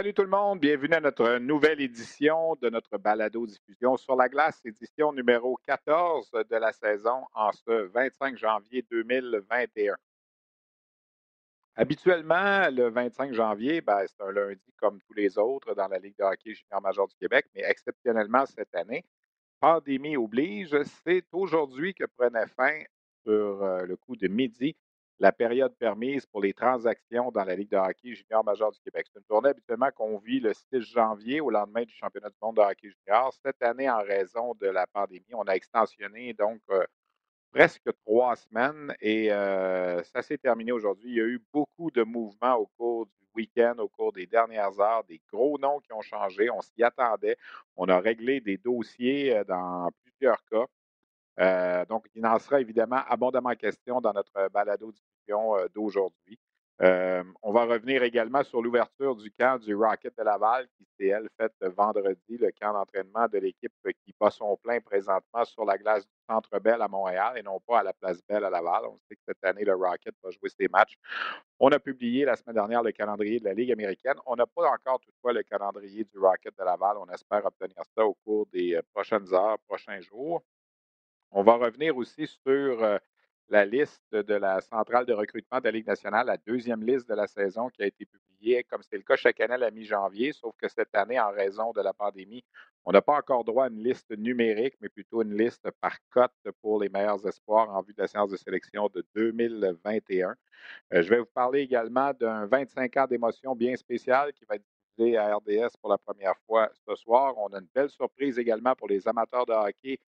[0.00, 4.30] Salut tout le monde, bienvenue à notre nouvelle édition de notre balado diffusion sur la
[4.30, 9.94] glace, édition numéro 14 de la saison en ce 25 janvier 2021.
[11.76, 16.16] Habituellement, le 25 janvier, ben, c'est un lundi comme tous les autres dans la Ligue
[16.18, 19.04] de hockey junior major du Québec, mais exceptionnellement cette année,
[19.60, 22.80] pandémie oblige, c'est aujourd'hui que prenait fin
[23.26, 24.74] sur euh, le coup de midi
[25.20, 29.06] la période permise pour les transactions dans la Ligue de hockey junior majeur du Québec.
[29.12, 32.56] C'est une journée habituellement qu'on vit le 6 janvier au lendemain du championnat du monde
[32.56, 33.32] de hockey junior.
[33.44, 36.82] Cette année, en raison de la pandémie, on a extensionné donc euh,
[37.52, 41.10] presque trois semaines et euh, ça s'est terminé aujourd'hui.
[41.10, 44.80] Il y a eu beaucoup de mouvements au cours du week-end, au cours des dernières
[44.80, 46.48] heures, des gros noms qui ont changé.
[46.48, 47.36] On s'y attendait.
[47.76, 50.64] On a réglé des dossiers euh, dans plusieurs cas.
[51.40, 56.38] Euh, donc, il en sera évidemment abondamment question dans notre balado discussion euh, d'aujourd'hui.
[56.82, 61.08] Euh, on va revenir également sur l'ouverture du camp du Rocket de Laval, qui s'est,
[61.08, 65.76] elle, faite vendredi, le camp d'entraînement de l'équipe qui bat son plein présentement sur la
[65.76, 68.86] glace du Centre Bell à Montréal et non pas à la place Bell à Laval.
[68.86, 70.96] On sait que cette année, le Rocket va jouer ses matchs.
[71.58, 74.16] On a publié la semaine dernière le calendrier de la Ligue américaine.
[74.24, 76.96] On n'a pas encore toutefois le calendrier du Rocket de Laval.
[76.96, 80.42] On espère obtenir ça au cours des prochaines heures, prochains jours.
[81.32, 82.98] On va revenir aussi sur euh,
[83.50, 87.14] la liste de la centrale de recrutement de la Ligue nationale, la deuxième liste de
[87.14, 90.32] la saison qui a été publiée, comme c'est le cas chaque année à la mi-janvier,
[90.32, 92.44] sauf que cette année, en raison de la pandémie,
[92.84, 96.32] on n'a pas encore droit à une liste numérique, mais plutôt une liste par cote
[96.62, 100.34] pour les meilleurs espoirs en vue de la séance de sélection de 2021.
[100.94, 104.64] Euh, je vais vous parler également d'un 25 ans d'émotion bien spécial qui va être
[104.96, 107.34] diffusé à RDS pour la première fois ce soir.
[107.38, 109.98] On a une belle surprise également pour les amateurs de hockey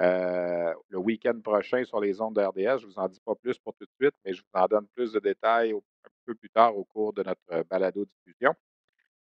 [0.00, 2.80] euh, le week-end prochain sur les ondes de RDS.
[2.80, 4.66] Je ne vous en dis pas plus pour tout de suite, mais je vous en
[4.66, 8.54] donne plus de détails un peu plus tard au cours de notre euh, balado-diffusion.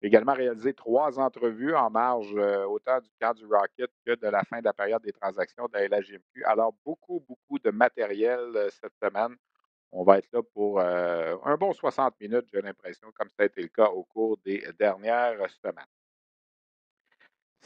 [0.02, 4.42] Également réalisé trois entrevues en marge euh, autant du camp du Rocket que de la
[4.42, 6.44] fin de la période des transactions de la LHGMQ.
[6.44, 9.36] Alors, beaucoup, beaucoup de matériel cette semaine.
[9.92, 13.62] On va être là pour un bon 60 minutes, j'ai l'impression, comme ça a été
[13.62, 15.86] le cas au cours des dernières semaines.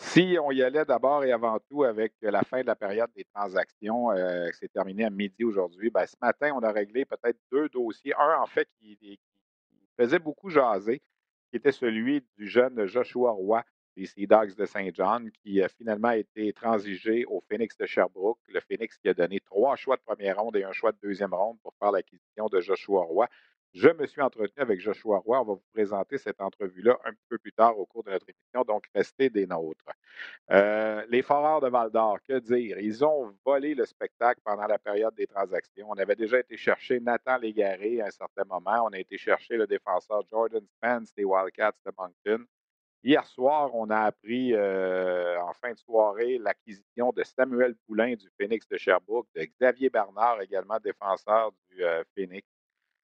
[0.03, 3.25] Si on y allait d'abord et avant tout avec la fin de la période des
[3.25, 7.69] transactions, euh, c'est terminé à midi aujourd'hui, ben, ce matin, on a réglé peut-être deux
[7.69, 8.15] dossiers.
[8.19, 9.21] Un, en fait, qui,
[9.97, 11.00] faisait beaucoup jaser,
[11.50, 13.62] qui était celui du jeune Joshua Roy
[13.94, 18.41] des Sea Dogs de Saint John, qui a finalement été transigé au Phoenix de Sherbrooke.
[18.49, 21.34] Le Phoenix qui a donné trois choix de première ronde et un choix de deuxième
[21.34, 23.28] ronde pour faire l'acquisition de Joshua Roy.
[23.72, 25.41] Je me suis entretenu avec Joshua Roy.
[25.41, 28.64] On va vous présenter cette entrevue-là un peu plus tard au cours de notre émission,
[28.64, 29.84] donc restez des nôtres.
[30.50, 32.81] Euh, les Foreurs de Val d'Or, que dire?
[32.81, 35.86] Ils ont volé le spectacle pendant la période des transactions.
[35.88, 38.86] On avait déjà été chercher Nathan Légaré à un certain moment.
[38.86, 42.44] On a été chercher le défenseur Jordan Spence des Wildcats de Moncton.
[43.04, 48.28] Hier soir, on a appris euh, en fin de soirée l'acquisition de Samuel Poulain du
[48.38, 52.47] Phoenix de Sherbrooke, de Xavier Bernard, également défenseur du euh, Phoenix.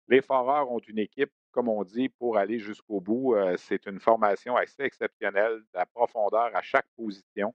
[0.09, 3.36] Les Foreurs ont une équipe, comme on dit, pour aller jusqu'au bout.
[3.58, 7.53] C'est une formation assez exceptionnelle, la profondeur à chaque position.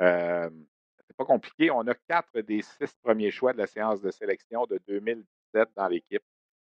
[0.00, 0.50] Euh,
[1.06, 1.70] c'est pas compliqué.
[1.70, 5.88] On a quatre des six premiers choix de la séance de sélection de 2017 dans
[5.88, 6.22] l'équipe.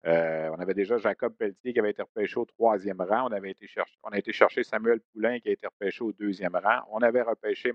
[0.06, 3.27] On avait déjà Jacob Pelletier qui avait été repêché au troisième rang.
[3.27, 3.68] On, avait été
[4.03, 6.81] on a été chercher Samuel Poulain qui a été repêché au deuxième rang.
[6.91, 7.71] On avait repêché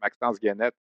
[0.00, 0.76] Maxence Guénette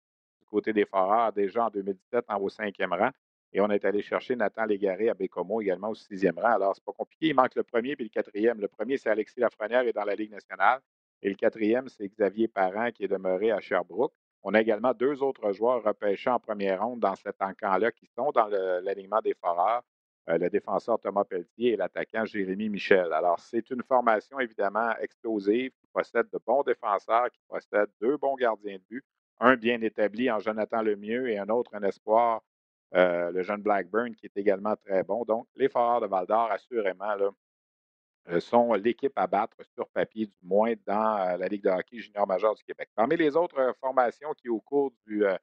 [0.41, 3.11] du côté des Foreurs déjà en 2017 en au cinquième rang.
[3.51, 6.53] Et on est allé chercher Nathan Légaré à Bécomo également au sixième rang.
[6.53, 7.27] Alors, c'est pas compliqué.
[7.27, 8.59] Il manque le premier puis le quatrième.
[8.61, 10.79] Le premier, c'est Alexis Lafrenière est dans la Ligue nationale.
[11.21, 14.13] Et le quatrième, c'est Xavier Parent qui est demeuré à Sherbrooke.
[14.43, 18.31] On a également deux autres joueurs repêchés en première ronde dans cet encamp-là qui sont
[18.31, 19.83] dans l'alignement des foreurs.
[20.29, 23.11] Euh, le défenseur Thomas Pelletier et l'attaquant Jérémy Michel.
[23.13, 28.35] Alors, c'est une formation évidemment explosive qui possède de bons défenseurs, qui possède deux bons
[28.35, 29.03] gardiens de but,
[29.39, 32.41] un bien établi en Jonathan Lemieux et un autre, un espoir,
[32.95, 35.23] euh, le jeune Blackburn, qui est également très bon.
[35.25, 37.15] Donc, les Foreurs de Val d'Or, assurément,
[38.29, 42.27] euh, sont l'équipe à battre sur papier, du moins dans la Ligue de hockey junior
[42.27, 42.89] majeur du Québec.
[42.95, 45.37] Parmi les autres formations qui, au cours de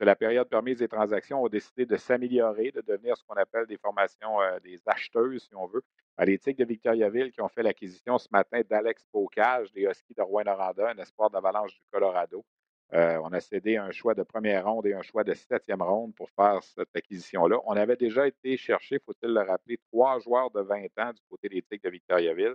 [0.00, 3.78] la période permise des transactions, ont décidé de s'améliorer, de devenir ce qu'on appelle des
[3.78, 5.82] formations, des acheteuses, si on veut,
[6.22, 10.22] les Tigres de Victoriaville qui ont fait l'acquisition ce matin d'Alex Bocage des Huskies de
[10.22, 12.44] Rouen-Noranda, un espoir d'avalanche du Colorado.
[12.92, 16.14] Euh, on a cédé un choix de première ronde et un choix de septième ronde
[16.14, 17.58] pour faire cette acquisition-là.
[17.64, 21.48] On avait déjà été chercher, faut-il le rappeler, trois joueurs de 20 ans du côté
[21.48, 22.54] des Tigres de Victoriaville.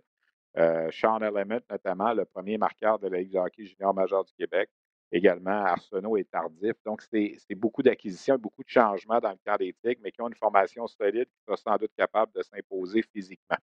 [0.58, 4.34] Euh, Sean Element, notamment, le premier marqueur de la Ligue de hockey junior majeur du
[4.34, 4.70] Québec.
[5.12, 6.74] Également, Arsenault et Tardif.
[6.86, 10.28] Donc, c'est beaucoup d'acquisitions, beaucoup de changements dans le camp des Tigres, mais qui ont
[10.28, 13.58] une formation solide, qui sont sans doute capables de s'imposer physiquement.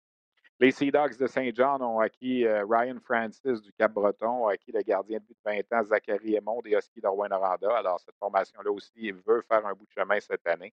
[0.60, 4.82] Les Sea Dogs de Saint-Jean ont acquis euh, Ryan Francis du Cap-Breton, ont acquis le
[4.82, 7.76] gardien de but de 20 ans, Zachary Aymon des Huskies de Rouen-Noranda.
[7.76, 10.72] Alors, cette formation-là aussi veut faire un bout de chemin cette année.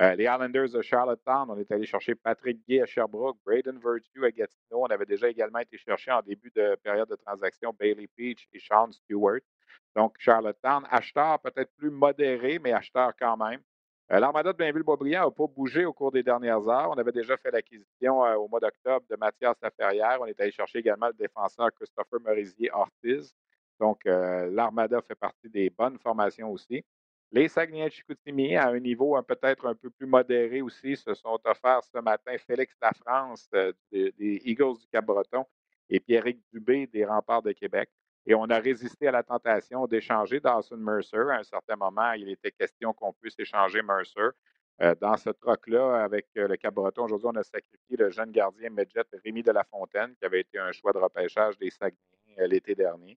[0.00, 4.24] Euh, les Islanders de Charlottetown, on est allé chercher Patrick Gay à Sherbrooke, Braden Virtue
[4.24, 4.82] à Gatineau.
[4.82, 8.58] On avait déjà également été chercher en début de période de transaction Bailey Peach et
[8.58, 9.40] Sean Stewart.
[9.96, 13.60] Donc, Charlottetown, acheteur peut-être plus modéré, mais acheteur quand même.
[14.10, 16.90] Euh, L'armada de Blainville-Boisbriand n'a pas bougé au cours des dernières heures.
[16.90, 20.18] On avait déjà fait l'acquisition euh, au mois d'octobre de Mathias Laferrière.
[20.20, 23.34] On est allé chercher également le défenseur Christopher Merisier-Ortiz.
[23.78, 26.84] Donc, euh, l'Armada fait partie des bonnes formations aussi.
[27.30, 31.98] Les Saguenay-Chicoutimi, à un niveau peut-être un peu plus modéré aussi, se sont offerts ce
[31.98, 33.48] matin Félix Lafrance
[33.90, 35.46] des Eagles du Cap-Breton
[35.88, 37.88] et Pierrick Dubé des Remparts de Québec.
[38.26, 41.30] Et on a résisté à la tentation d'échanger Dawson Mercer.
[41.30, 44.30] À un certain moment, il était question qu'on puisse échanger Mercer.
[44.80, 48.70] Euh, dans ce troc-là, avec euh, le Cap-Breton, aujourd'hui, on a sacrifié le jeune gardien
[48.70, 51.96] Medjet Rémi de la Fontaine, qui avait été un choix de repêchage des Saguenay
[52.38, 53.12] euh, l'été dernier.
[53.12, 53.16] Et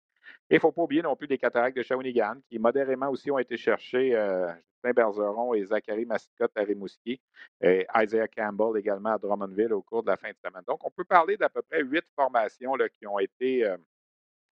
[0.51, 3.39] il ne faut pas oublier non plus les cataractes de Shawinigan, qui modérément aussi ont
[3.39, 7.21] été cherchés Justin Bergeron et Zachary Massicotte à Rimouski,
[7.61, 10.63] et Isaiah Campbell également à Drummondville au cours de la fin de semaine.
[10.67, 13.71] Donc, on peut parler d'à peu près huit formations là, qui ont été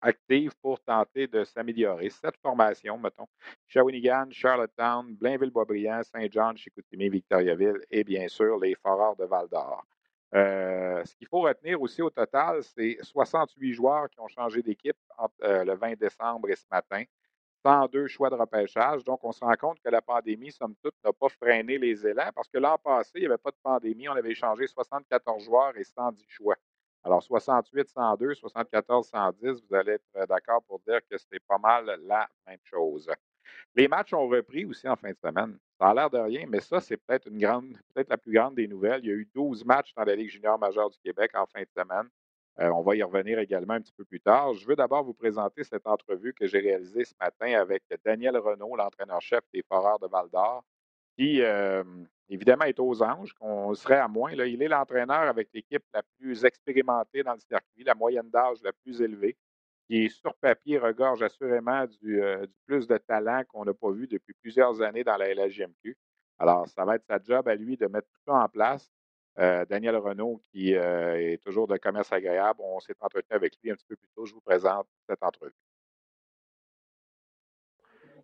[0.02, 2.10] active pour tenter de s'améliorer.
[2.10, 3.28] Cette formation, mettons,
[3.68, 9.86] Shawinigan, Charlottetown, Blainville-Boisbriand, Saint-Jean, Chicoutimi, Victoriaville et bien sûr les Foreurs de Val-d'Or.
[10.34, 14.98] Euh, ce qu'il faut retenir aussi au total, c'est 68 joueurs qui ont changé d'équipe
[15.44, 17.04] euh, le 20 décembre et ce matin.
[17.66, 19.04] 102 choix de repêchage.
[19.04, 22.30] Donc, on se rend compte que la pandémie, somme toute, n'a pas freiné les élans
[22.36, 24.08] parce que l'an passé, il n'y avait pas de pandémie.
[24.08, 26.56] On avait échangé 74 joueurs et 110 choix.
[27.06, 31.60] Alors, 68, 102, 74, 110, vous allez être euh, d'accord pour dire que c'est pas
[31.60, 33.08] mal la même chose.
[33.76, 35.56] Les matchs ont repris aussi en fin de semaine.
[35.80, 38.56] Ça a l'air de rien, mais ça, c'est peut-être une grande, peut-être la plus grande
[38.56, 39.02] des nouvelles.
[39.04, 41.62] Il y a eu 12 matchs dans la Ligue junior majeure du Québec en fin
[41.62, 42.10] de semaine.
[42.60, 44.56] Euh, on va y revenir également un petit peu plus tard.
[44.56, 48.76] Je veux d'abord vous présenter cette entrevue que j'ai réalisée ce matin avec Daniel Renault,
[48.76, 50.64] l'entraîneur-chef des Foreurs de Val d'Or,
[51.18, 51.84] qui, euh,
[52.30, 54.32] évidemment, est aux anges, qu'on serait à moins.
[54.32, 58.74] Il est l'entraîneur avec l'équipe la plus expérimentée dans le circuit, la moyenne d'âge la
[58.74, 59.38] plus élevée,
[59.88, 64.34] qui, sur papier, regorge assurément du, euh, plus de talent qu'on n'a pas vu depuis
[64.42, 65.98] plusieurs années dans la LHGMQ.
[66.40, 68.92] Alors, ça va être sa job à lui de mettre tout ça en place.
[69.38, 73.76] Euh, Daniel Renault, qui est toujours de commerce agréable, on s'est entretenu avec lui un
[73.76, 74.26] petit peu plus tôt.
[74.26, 75.54] Je vous présente cette entrevue.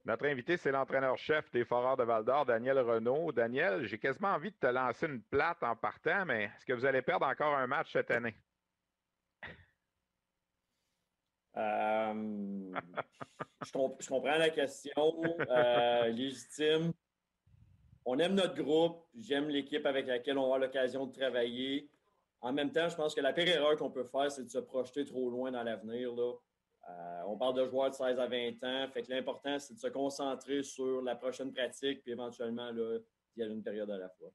[0.03, 3.31] Notre invité, c'est l'entraîneur-chef des Foreurs de Val-d'Or, Daniel Renault.
[3.31, 6.85] Daniel, j'ai quasiment envie de te lancer une plate en partant, mais est-ce que vous
[6.85, 8.35] allez perdre encore un match cette année?
[11.57, 12.13] Euh,
[13.65, 13.71] je,
[14.07, 15.21] comprends la question.
[15.49, 16.93] Euh, légitime.
[18.05, 19.05] On aime notre groupe.
[19.15, 21.91] J'aime l'équipe avec laquelle on a l'occasion de travailler.
[22.39, 24.57] En même temps, je pense que la pire erreur qu'on peut faire, c'est de se
[24.57, 26.11] projeter trop loin dans l'avenir.
[26.99, 28.87] Euh, on parle de joueurs de 16 à 20 ans.
[28.91, 32.99] Fait que l'important, c'est de se concentrer sur la prochaine pratique, puis éventuellement, là,
[33.37, 34.29] y a une période à la fois.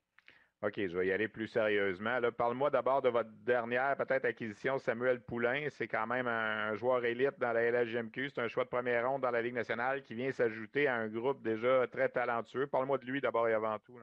[0.62, 2.18] OK, je vais y aller plus sérieusement.
[2.36, 5.66] Parle-moi d'abord de votre dernière, peut-être, acquisition, Samuel Poulain.
[5.68, 8.30] C'est quand même un joueur élite dans la LHGMQ.
[8.30, 11.08] C'est un choix de première ronde dans la Ligue nationale qui vient s'ajouter à un
[11.08, 12.66] groupe déjà très talentueux.
[12.68, 14.00] Parle-moi de lui d'abord et avant tout.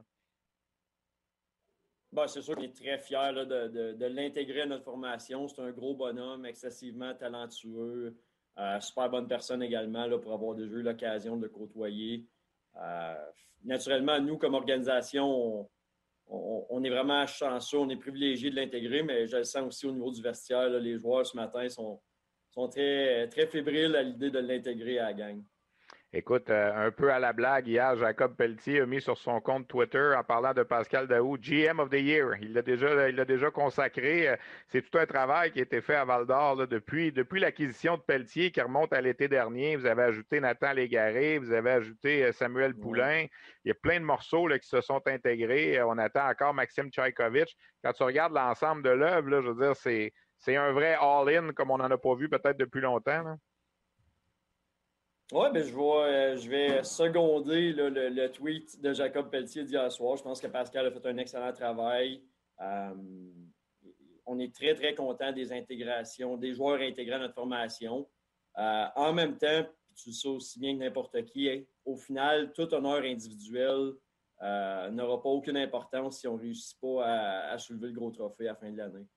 [2.11, 5.47] Bon, c'est sûr qu'il est très fier de, de l'intégrer à notre formation.
[5.47, 8.15] C'est un gros bonhomme, excessivement talentueux.
[8.59, 12.25] Euh, super bonne personne également là, pour avoir déjà eu l'occasion de le côtoyer.
[12.79, 13.15] Euh,
[13.63, 15.67] naturellement, nous, comme organisation,
[16.27, 19.91] on, est vraiment chanceux, on est privilégié de l'intégrer, mais je le sens aussi au
[19.91, 20.69] niveau du vestiaire.
[20.69, 21.99] les joueurs ce matin sont,
[22.51, 25.43] sont très, très fébriles à l'idée de l'intégrer à la gang.
[26.15, 29.67] Écoute, euh, un peu à la blague, hier, Jacob Pelletier a mis sur son compte
[29.67, 32.35] Twitter en parlant de Pascal Daou, GM of the Year.
[32.39, 34.29] Il l'a déjà, il déjà consacré.
[34.29, 34.35] Euh,
[34.67, 38.01] c'est tout un travail qui a été fait à Val d'Or depuis, depuis l'acquisition de
[38.03, 39.75] Pelletier qui remonte à l'été dernier.
[39.75, 43.25] Vous avez ajouté Nathan Légaré, vous avez ajouté euh, Samuel Poulain.
[43.65, 45.81] Il y a plein de morceaux là, qui se sont intégrés.
[45.81, 47.55] On attend encore Maxime Tchaïkovitch.
[47.83, 51.71] Quand tu regardes l'ensemble de l'œuvre, je veux dire, c'est, c'est un vrai all-in comme
[51.71, 53.23] on n'en a pas vu peut-être depuis longtemps.
[53.23, 53.37] Là.
[55.35, 60.15] Oui, ben, je, euh, je vais seconder le, tweet de Jacob Pelletier d'hier soir.
[60.15, 62.21] Je pense que Pascal a fait un excellent travail.
[62.61, 62.93] Euh,
[64.27, 68.07] on est très, très content des intégrations, des joueurs intégrés à notre formation.
[68.59, 72.71] Euh, en même temps, tu le sais aussi bien que n'importe qui, au final, tout
[72.71, 73.93] honneur individuel
[74.91, 77.05] n'aura pas aucune importance si on ne réussit pas
[77.49, 79.07] à, soulever le gros trophée à la fin de l'année.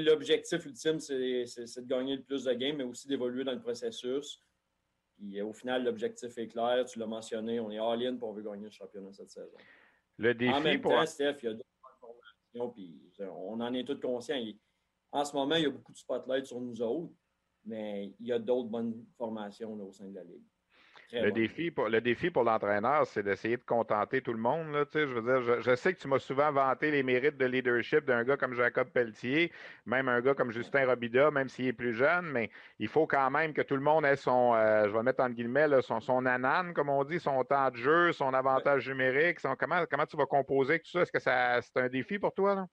[0.00, 4.42] L'objectif ultime, c'est de gagner le plus de games, mais aussi d'évoluer dans le processus.
[5.16, 6.84] Puis au final, l'objectif est clair.
[6.84, 9.56] Tu l'as mentionné, on est all-in pour on veut gagner le championnat cette saison.
[10.18, 13.84] Le défi en même temps, Steph, il y a d'autres formations, puis on en est
[13.84, 14.40] tous conscients.
[15.12, 17.12] en ce moment, il y a beaucoup de spotlight sur nous autres,
[17.64, 20.44] mais il y a d'autres bonnes formations au sein de la Ligue.
[21.12, 24.72] Le défi, pour, le défi pour l'entraîneur, c'est d'essayer de contenter tout le monde.
[24.72, 28.04] Là, je, veux dire, je, sais que tu m'as souvent vanté les mérites de leadership
[28.04, 29.52] d'un gars comme Jacob Pelletier,
[29.84, 33.30] même un gars comme Justin Robida, même s'il est plus jeune, mais il faut quand
[33.30, 36.26] même que tout le monde ait son, euh, je vais mettre en guillemets, son, son
[36.26, 39.38] anane, comme on dit, son temps de jeu, son avantage numérique.
[39.38, 41.02] Son, comment, comment tu vas composer tout ça?
[41.02, 42.54] Est-ce que ça, c'est un défi pour toi?
[42.56, 42.66] Là?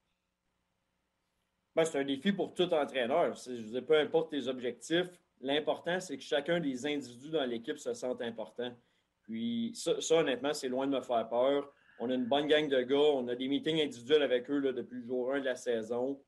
[1.76, 3.34] Ben, c'est un défi pour tout entraîneur.
[3.34, 5.10] Je peu importe tes objectifs,
[5.44, 8.72] L'important, c'est que chacun des individus dans l'équipe se sente important.
[9.24, 11.70] Puis ça, honnêtement, c'est loin de me faire peur.
[12.00, 12.96] On a une bonne gang de gars.
[12.96, 16.22] On a des meetings individuels avec eux depuis le jour 1 de la saison.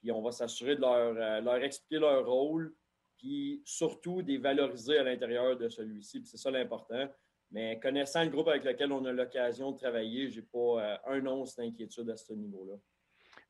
[0.00, 2.74] Puis on va s'assurer de leur, euh, leur, expliquer leur rôle,
[3.16, 6.22] puis surtout de les valoriser à l'intérieur de celui-ci.
[6.24, 7.08] c'est ça l'important.
[7.50, 10.96] Mais connaissant le groupe avec lequel on a l'occasion de travailler, je n'ai pas euh,
[11.06, 12.74] un once d'inquiétude à ce niveau-là.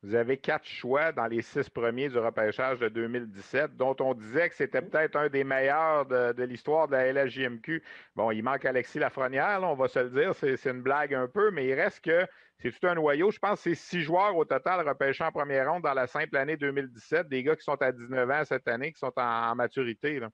[0.01, 4.49] Vous avez quatre choix dans les six premiers du repêchage de 2017, dont on disait
[4.49, 7.83] que c'était peut-être un des meilleurs de, l'histoire de la LHJMQ.
[8.15, 11.51] Bon, il manque Alexis Lafrenière, on va se le dire, c'est une blague un peu,
[11.51, 12.25] mais il reste que
[12.59, 13.29] c'est tout un noyau.
[13.29, 16.37] Je pense que c'est six joueurs au total repêchés en première ronde dans la simple
[16.37, 20.21] année 2017, des gars qui sont à 19 ans cette année, qui sont en, maturité.
[20.21, 20.29] Oui,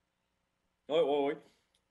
[0.89, 1.33] oui, oui.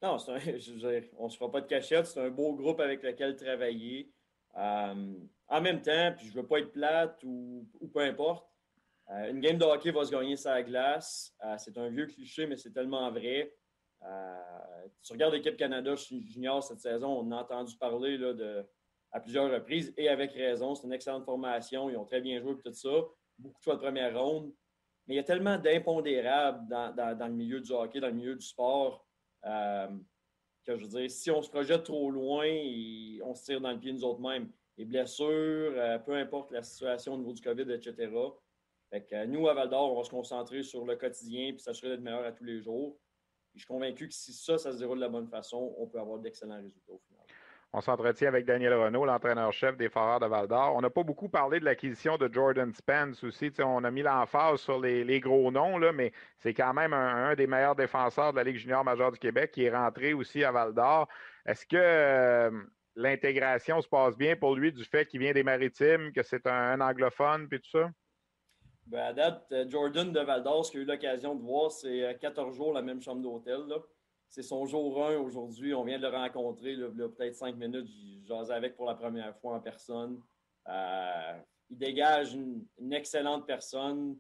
[0.01, 0.17] Non,
[1.19, 4.13] on ne se fera pas de cachette, c'est un beau groupe avec lequel travailler.
[4.57, 5.15] Euh,
[5.49, 8.49] en même temps, puis je ne veux pas être plate ou, peu importe,
[9.11, 11.35] euh, une game de hockey va se gagner la glace.
[11.45, 13.55] Euh, c'est un vieux cliché, mais c'est tellement vrai.
[15.03, 18.65] tu regardes l'équipe Canada junior cette saison, on a entendu parler là, de,
[19.13, 20.75] à plusieurs reprises et avec raison.
[20.75, 21.91] C'est une excellente formation.
[21.91, 23.05] Ils ont très bien joué et tout ça.
[23.39, 24.53] Beaucoup de choix de première ronde.
[25.07, 28.35] Mais il y a tellement d'impondérables dans, dans, le milieu du hockey, dans le milieu
[28.35, 29.07] du sport,
[29.43, 32.47] que je veux dire, si on se projette trop loin,
[33.23, 34.51] on se tire dans le pied nous autres mêmes.
[34.77, 38.11] Les blessures, euh, peu importe la situation au niveau du COVID, etc.
[38.91, 42.03] Que, nous, à Val d'Or, on va se concentrer sur le quotidien et s'assurer d'être
[42.03, 42.97] meilleur à tous les jours.
[43.55, 45.99] je suis convaincu que si ça, ça se déroule de la bonne façon, on peut
[45.99, 47.25] avoir d'excellents résultats au final.
[47.77, 50.77] On s'entretient avec Daniel Renault, l'entraîneur-chef des Foreurs de Val d'Or.
[50.77, 53.51] On n'a pas beaucoup parlé de l'acquisition de Jordan Spence aussi.
[53.59, 57.49] on a mis l'emphase sur les, gros noms, là, mais c'est quand même un, des
[57.49, 60.73] meilleurs défenseurs de la Ligue junior majeure du Québec qui est rentré aussi à Val
[60.73, 61.09] d'Or.
[61.47, 62.63] Est-ce que euh,
[62.97, 66.81] l'intégration se passe bien pour lui du fait qu'il vient des Maritimes, que c'est un,
[66.81, 67.91] anglophone, puis tout ça?
[68.87, 71.71] Ben à date, euh, Jordan de Val d'Or, ce qu'il a eu l'occasion de voir,
[71.71, 73.63] c'est 14 euh, jours la même chambre d'hôtel.
[74.29, 75.75] C'est son jour 1 aujourd'hui.
[75.75, 77.89] On vient de le rencontrer, y a peut-être cinq minutes.
[78.27, 80.21] J'en avec pour la première fois en personne.
[80.69, 81.39] Euh,
[81.71, 84.19] il dégage une, excellente personne.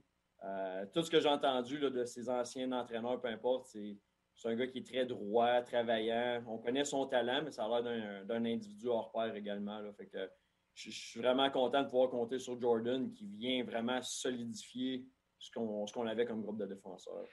[0.92, 3.96] Tout ce que j'ai entendu de ses anciens entraîneurs, peu importe, c'est
[4.44, 6.42] un gars qui est très droit, travaillant.
[6.46, 9.80] On connaît son talent, mais ça a l'air d'un individu hors pair également.
[9.96, 10.18] Fait que
[10.74, 15.06] je, suis vraiment content de pouvoir compter sur Jordan qui vient vraiment solidifier
[15.38, 17.26] ce qu'on avait comme groupe de défenseurs.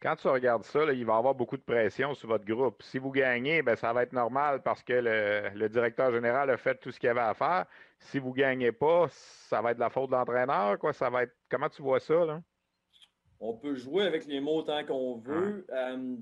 [0.00, 2.82] Quand tu regardes ça, il va y avoir beaucoup de pression sur votre groupe.
[2.82, 6.76] Si vous gagnez, ben, ça va être normal parce que le, directeur général a fait
[6.76, 7.66] tout ce qu'il avait à faire.
[7.98, 10.78] Si vous ne gagnez pas, ça va être la faute de l'entraîneur.
[10.78, 10.94] Quoi.
[10.94, 11.36] Ça va être...
[11.50, 12.24] Comment tu vois ça?
[12.24, 12.40] Là?
[13.40, 15.66] On peut jouer avec les mots tant qu'on veut.
[15.70, 16.16] Euh,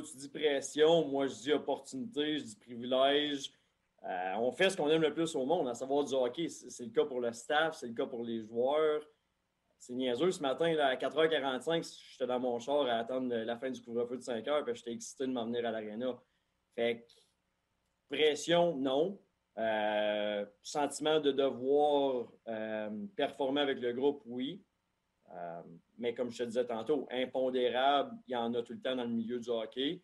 [0.00, 3.52] tu dis pression, moi je dis opportunité, je dis privilège.
[4.04, 6.48] Euh, on fait ce qu'on aime le plus au monde, à savoir du hockey.
[6.48, 9.02] C'est le cas pour le staff, c'est le cas pour les joueurs
[9.84, 10.30] c'est niaiseux.
[10.30, 14.22] Ce matin, à 4h45, j'étais dans mon char à attendre la fin du couvre-feu de
[14.22, 16.18] 5h, puis j'étais excité de m'en venir à l'aréna.
[16.74, 17.06] Fait
[18.08, 19.18] pression, non.
[19.56, 24.64] Euh, sentiment de devoir euh, performer avec le groupe, oui.
[25.94, 28.96] Euh, mais comme je te disais tantôt, impondérable, il y en a tout le temps
[28.96, 30.02] dans le milieu du hockey.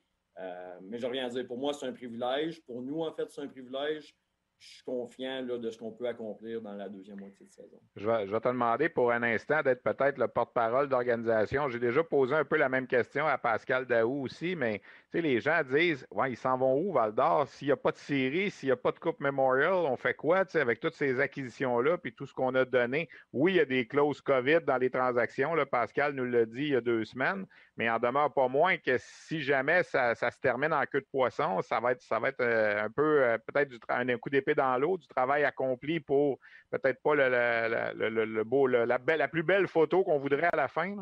[0.83, 2.63] mais je reviens à dire, pour moi, c'est un privilège.
[2.63, 4.15] Pour nous, en fait, c'est un privilège
[4.61, 7.81] je suis confiant de ce qu'on peut accomplir dans la deuxième moitié de saison.
[7.97, 11.69] Je vais, te demander pour un instant d'être peut-être le porte-parole d'organisation.
[11.71, 14.83] J'ai déjà posé un peu la même question à Pascal Daou aussi, mais
[15.15, 17.49] les gens disent Ouais, ils s'en vont où, Val d'Or?
[17.49, 20.15] S'il n'y a pas de série, s'il n'y a pas de Coupe Memorial, on fait
[20.15, 23.09] quoi avec toutes ces acquisitions-là puis tout ce qu'on a donné?
[23.33, 25.55] Oui, il y a des clauses COVID dans les transactions.
[25.71, 28.77] Pascal nous l'a dit il y a deux semaines, mais il en demeure pas moins
[28.77, 32.29] que si jamais ça, se termine en queue de poisson, ça va être, ça va
[32.29, 36.39] être euh, un peu euh, peut-être un coup d'épée dans l'eau, du travail accompli pour
[36.71, 40.95] peut-être pas le, beau, la, belle, la plus belle photo qu'on voudrait à la fin.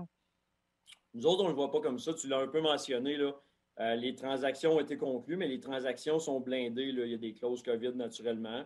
[1.14, 2.14] Nous autres, on ne le voit pas comme ça.
[2.14, 3.16] Tu l'as un peu mentionné.
[3.16, 3.32] Là.
[3.80, 6.88] Euh, les transactions ont été conclues, mais les transactions sont blindées.
[6.88, 8.64] Il y a des clauses COVID naturellement.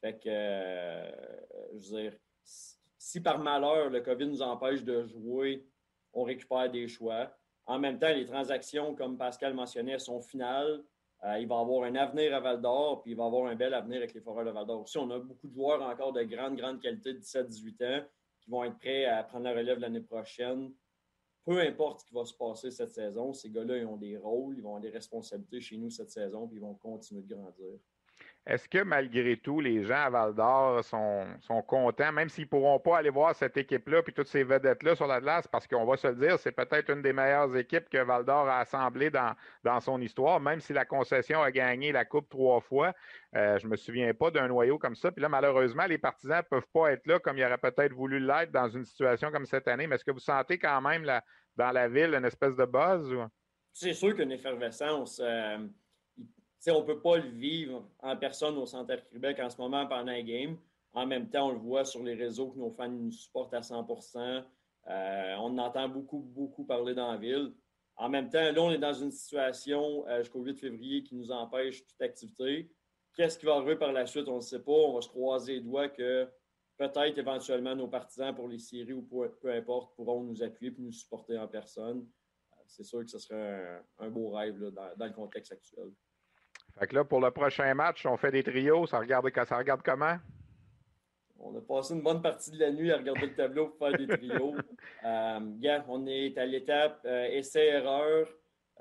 [0.00, 5.66] Fait que, je veux dire, si par malheur le COVID nous empêche de jouer,
[6.12, 7.30] on récupère des choix.
[7.66, 10.82] En même temps, les transactions, comme Pascal mentionnait, sont finales.
[11.24, 13.74] Euh, il va avoir un avenir à Val d'Or, puis il va avoir un bel
[13.74, 14.96] avenir avec les Foreurs de Val d'Or aussi.
[14.96, 18.04] On a beaucoup de joueurs encore de grande, grande qualité de 17-18 ans
[18.40, 20.72] qui vont être prêts à prendre la relève l'année prochaine.
[21.44, 24.56] Peu importe ce qui va se passer cette saison, ces gars-là, ils ont des rôles,
[24.56, 27.78] ils vont avoir des responsabilités chez nous cette saison, puis ils vont continuer de grandir.
[28.46, 31.26] Est-ce que malgré tout, les gens à Val d'Or sont,
[31.66, 35.06] contents, même s'ils ne pourront pas aller voir cette équipe-là puis toutes ces vedettes-là sur
[35.06, 37.98] la glace, parce qu'on va se le dire, c'est peut-être une des meilleures équipes que
[37.98, 42.04] Val d'Or a assemblées dans, dans son histoire, même si la concession a gagné la
[42.06, 42.94] Coupe trois fois.
[43.36, 45.12] Euh, je ne me souviens pas d'un noyau comme ça.
[45.12, 48.18] Puis là, malheureusement, les partisans ne peuvent pas être là comme ils auraient peut-être voulu
[48.20, 49.86] l'être dans une situation comme cette année.
[49.86, 51.04] Mais est-ce que vous sentez quand même
[51.56, 53.16] dans la ville une espèce de buzz?
[53.72, 55.20] C'est sûr qu'une effervescence.
[55.22, 55.58] Euh,
[56.68, 60.12] on ne peut pas le vivre en personne au Centre Québec en ce moment pendant
[60.12, 60.56] un game.
[60.92, 63.60] En même temps, on le voit sur les réseaux que nos fans nous supportent à
[63.60, 64.44] 100%
[64.88, 67.52] euh, On entend beaucoup, beaucoup parler dans la ville.
[67.96, 71.30] En même temps, là, on est dans une situation euh, jusqu'au 8 février qui nous
[71.30, 72.70] empêche toute activité.
[73.14, 74.28] Qu'est-ce qui va arriver par la suite?
[74.28, 74.72] On ne sait pas.
[74.72, 76.28] On va se croiser les doigts que
[76.76, 80.92] peut-être éventuellement nos partisans pour les séries ou peu, importe pourront nous appuyer et nous
[80.92, 82.08] supporter en personne.
[82.52, 85.92] Euh, c'est sûr que ce serait un, beau rêve dans le contexte actuel.
[86.78, 88.86] Fait que là, pour le prochain match, on fait des trios.
[88.86, 90.16] Ça regarde, ça regarde comment?
[91.38, 93.96] On a passé une bonne partie de la nuit à regarder le tableau pour faire
[93.96, 94.54] des trios.
[95.04, 98.28] euh, on est à l'étape euh, essai-erreur,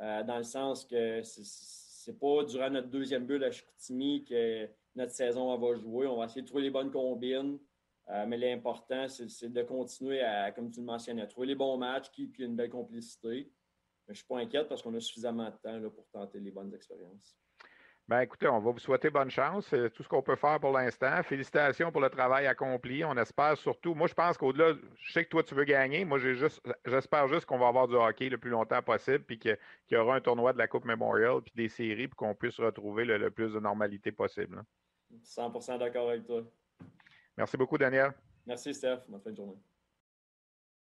[0.01, 5.13] euh, dans le sens que c'est pas durant notre deuxième but à Chicoutimi que notre
[5.13, 6.07] saison va jouer.
[6.07, 7.59] On va essayer de trouver les bonnes combines.
[8.09, 12.09] Euh, mais l'important, c'est de continuer à, comme tu le mentionnais, trouver les bons matchs,
[12.11, 13.51] qui, puis une belle complicité.
[14.07, 16.39] Mais je ne suis pas inquiète parce qu'on a suffisamment de temps là, pour tenter
[16.39, 17.37] les bonnes expériences.
[18.09, 19.67] Ben, écoutez, on va vous souhaiter bonne chance.
[19.67, 21.21] C'est tout ce qu'on peut faire pour l'instant.
[21.21, 23.05] Félicitations pour le travail accompli.
[23.05, 26.05] On espère surtout, moi, je pense qu'au-delà, je sais que toi, tu veux gagner.
[26.05, 29.37] Moi, j'ai juste, j'espère juste qu'on va avoir du hockey le plus longtemps possible, puis
[29.37, 29.59] qu'il
[29.91, 33.05] y aura un tournoi de la Coupe Memorial, puis des séries, puis qu'on puisse retrouver
[33.05, 34.63] le, plus de normalité possible.
[35.23, 36.41] 100% d'accord avec toi.
[37.37, 38.11] Merci beaucoup, Daniel.
[38.43, 39.01] Merci, Steph.
[39.07, 39.57] Bonne fin de journée.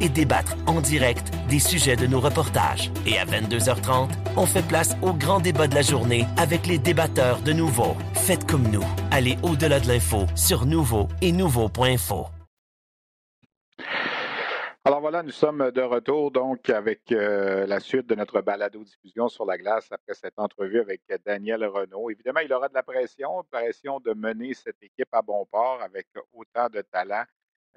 [0.00, 2.90] et débattre en direct des sujets de nos reportages.
[3.06, 7.40] Et à 22h30, on fait place au grand débat de la journée avec les débatteurs
[7.40, 7.96] de Nouveau.
[8.14, 8.84] Faites comme nous.
[9.10, 12.26] Allez au-delà de l'info sur Nouveau et Nouveau.info.
[14.86, 19.44] Alors voilà, nous sommes de retour donc avec euh, la suite de notre balado-diffusion sur
[19.44, 22.08] la glace après cette entrevue avec Daniel Renault.
[22.08, 26.06] Évidemment, il aura de la pression, pression de mener cette équipe à bon port avec
[26.32, 27.24] autant de talent.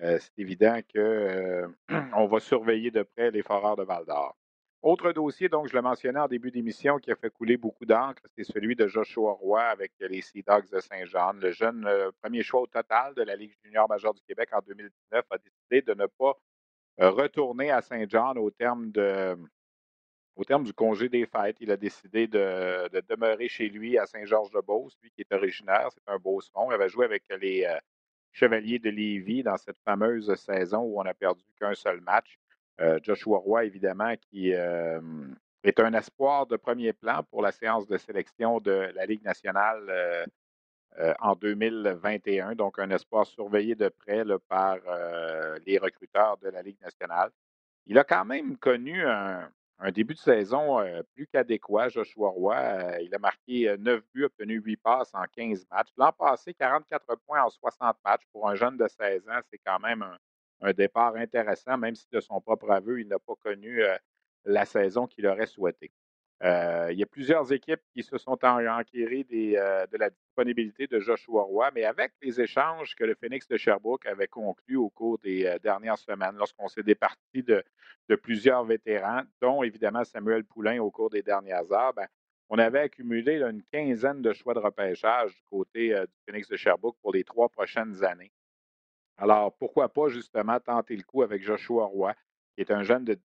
[0.01, 1.67] Euh, c'est évident qu'on euh,
[2.27, 4.35] va surveiller de près les foreurs de Val d'Or.
[4.81, 8.21] Autre dossier, donc je le mentionnais en début d'émission, qui a fait couler beaucoup d'encre,
[8.38, 11.33] c'est celui de Joshua Roy avec les Sea Dogs de Saint-Jean.
[11.33, 11.85] Le jeune
[12.21, 15.81] premier choix au total de la Ligue junior majeure du Québec en 2019 a décidé
[15.81, 16.38] de ne pas
[16.97, 19.35] retourner à Saint-Jean au terme de
[20.38, 21.57] au terme du congé des fêtes.
[21.59, 26.17] Il a décidé de, demeurer chez lui à Saint-Georges-de-Beauce, lui qui est originaire, c'est un
[26.17, 26.71] beau son.
[26.71, 27.67] Il avait joué avec les
[28.31, 32.39] Chevaliers de Lévis dans cette fameuse saison où on n'a perdu qu'un seul match.
[32.79, 35.01] Euh, Joshua Roy, évidemment, qui euh,
[35.63, 39.83] est un espoir de premier plan pour la séance de sélection de la Ligue nationale
[40.99, 42.55] euh, en 2021.
[42.55, 44.77] Donc, un espoir surveillé de près par
[45.65, 47.31] les recruteurs de la Ligue nationale.
[47.85, 49.49] Il a quand même connu un,
[49.91, 53.01] début de saison euh, plus qu'adéquat, Joshua Roy.
[53.01, 55.89] il a marqué 9 buts, obtenu 8 passes en 15 matchs.
[55.97, 58.23] L'an passé, 44 points en 60 matchs.
[58.31, 60.05] Pour un jeune de 16 ans, c'est quand même
[60.61, 63.81] un, départ intéressant, même si de son propre aveu, il n'a pas connu
[64.43, 65.91] la saison qu'il aurait souhaité.
[66.41, 70.99] Euh, il y a plusieurs équipes qui se sont enquérées euh, de la disponibilité de
[70.99, 75.17] Joshua Roy, mais avec les échanges que le Phoenix de Sherbrooke avait conclus au cours
[75.19, 77.63] des euh, dernières semaines, lorsqu'on s'est départi de,
[78.23, 82.08] plusieurs vétérans, dont évidemment Samuel Poulain au cours des dernières heures, ben,
[82.49, 86.97] on avait accumulé une quinzaine de choix de repêchage du côté du Phoenix de Sherbrooke
[87.02, 88.32] pour les trois prochaines années.
[89.17, 92.15] Alors, pourquoi pas justement tenter le coup avec Joshua Roy,
[92.56, 93.19] qui est un jeune de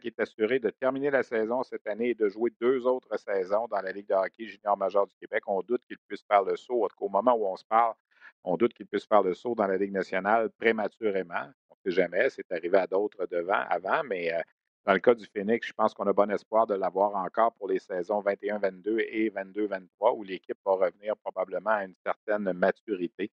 [0.00, 3.66] qui est assuré de terminer la saison cette année et de jouer deux autres saisons
[3.68, 5.42] dans la Ligue de hockey junior majeur du Québec.
[5.46, 6.84] On doute qu'il puisse faire le saut.
[6.84, 7.94] En tout cas, au moment où on se parle,
[8.44, 11.52] on doute qu'il puisse faire le saut dans la Ligue nationale prématurément.
[11.70, 14.40] On ne sait jamais, c'est arrivé à d'autres devant avant, mais euh,
[14.86, 17.68] dans le cas du Phoenix, je pense qu'on a bon espoir de l'avoir encore pour
[17.68, 23.30] les saisons 21-22 et 22-23, où l'équipe va revenir probablement à une certaine maturité.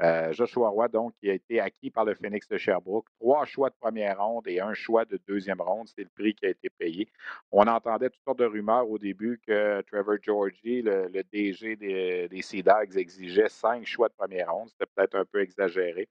[0.00, 3.06] Euh, Joshua Roy, donc, qui a été acquis par le Phoenix de Sherbrooke.
[3.18, 5.88] Trois choix de première ronde et un choix de deuxième ronde.
[5.88, 7.08] C'est le prix qui a été payé.
[7.50, 12.62] On entendait toutes sortes de rumeurs au début que Trevor Georgie, le, DG des, Sea
[12.62, 14.68] Dogs, exigeait cinq choix de première ronde.
[14.70, 16.08] C'était peut-être un peu exagéré.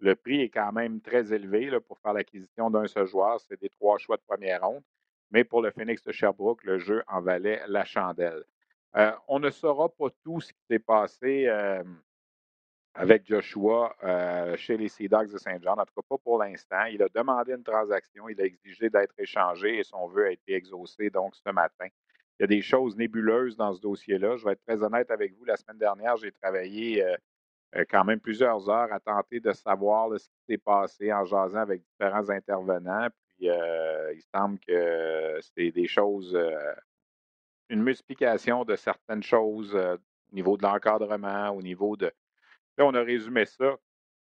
[0.00, 3.40] Le prix est quand même très élevé pour faire l'acquisition d'un seul joueur.
[3.40, 4.82] C'est des trois choix de première ronde.
[5.30, 8.42] Mais pour le Phoenix de Sherbrooke, le jeu en valait la chandelle.
[8.96, 11.46] Euh, on ne saura pas tout ce qui s'est passé.
[11.46, 11.84] Euh,
[12.98, 15.74] avec Joshua euh, chez les Sea Dogs de Saint-Jean.
[15.74, 16.84] En tout cas, pas pour l'instant.
[16.86, 20.54] Il a demandé une transaction, il a exigé d'être échangé et son vœu a été
[20.54, 21.86] exaucé donc ce matin.
[22.38, 24.36] Il y a des choses nébuleuses dans ce dossier-là.
[24.36, 25.44] Je vais être très honnête avec vous.
[25.44, 27.14] La semaine dernière, j'ai travaillé euh,
[27.76, 31.60] euh, quand même plusieurs heures à tenter de savoir ce qui s'est passé en jasant
[31.60, 33.08] avec différents intervenants.
[33.28, 36.36] Puis il semble que c'est des choses,
[37.68, 42.10] une multiplication de certaines choses au niveau de l'encadrement, au niveau de
[42.78, 43.76] Là, on a résumé ça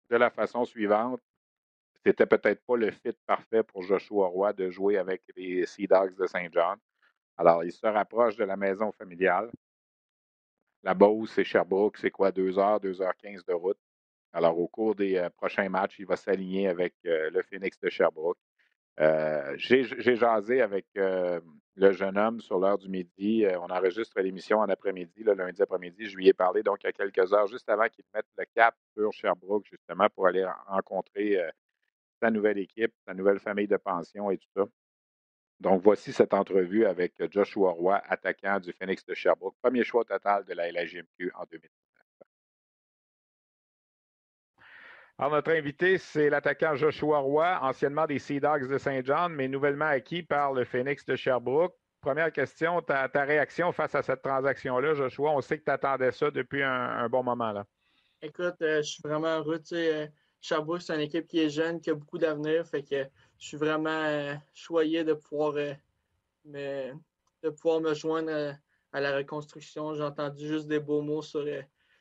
[0.09, 1.21] de la façon suivante.
[2.03, 6.15] C'était peut-être pas le fit parfait pour Joshua Roy de jouer avec les Sea Dogs
[6.15, 6.77] de Saint John.
[7.38, 9.51] Alors, il se rapproche de la maison familiale.
[10.81, 13.77] La Beauce et Sherbrooke, c'est quoi, 2 heures, 2 heures 15 de route.
[14.33, 17.89] Alors, au cours des euh, prochains matchs, il va s'aligner avec euh, le Phoenix de
[17.89, 18.38] Sherbrooke.
[18.99, 21.39] Euh, j'ai jasé avec euh,
[21.75, 23.45] le jeune homme sur l'heure du midi.
[23.45, 26.09] Euh, on enregistre l'émission en après-midi, le lundi après-midi.
[26.09, 28.45] Je lui ai parlé donc il y a quelques heures, juste avant qu'il mette le
[28.53, 31.38] cap sur Sherbrooke, justement, pour aller rencontrer
[32.21, 34.65] sa nouvelle équipe, sa nouvelle famille de pension et tout ça.
[35.62, 39.55] Donc, voici cette entrevue avec Joshua Roy, attaquant du Phoenix de Sherbrooke.
[39.62, 41.88] Premier choix total de la LHMQ en 2019.
[45.19, 49.88] Alors, notre invité, c'est l'attaquant Joshua Roy, anciennement des Sea Dogs de Saint-Jean, mais nouvellement
[49.88, 51.75] acquis par le Phoenix de Sherbrooke.
[51.99, 55.32] Première question, ta, réaction face à cette transaction-là, Joshua?
[55.32, 57.51] On sait que tu attendais ça depuis un, bon moment.
[57.51, 57.65] là.
[58.21, 59.60] Écoute, euh, je suis vraiment heureux.
[59.73, 60.08] Euh,
[60.39, 62.65] Sherbrooke, c'est une équipe qui est jeune, qui a beaucoup d'avenir.
[62.65, 63.03] Fait que
[63.38, 65.51] je suis vraiment euh, choyé de pouvoir,
[66.45, 66.93] me,
[67.43, 68.55] de pouvoir me joindre
[68.93, 69.95] à, la reconstruction.
[69.95, 71.43] J'ai entendu juste des beaux mots sur,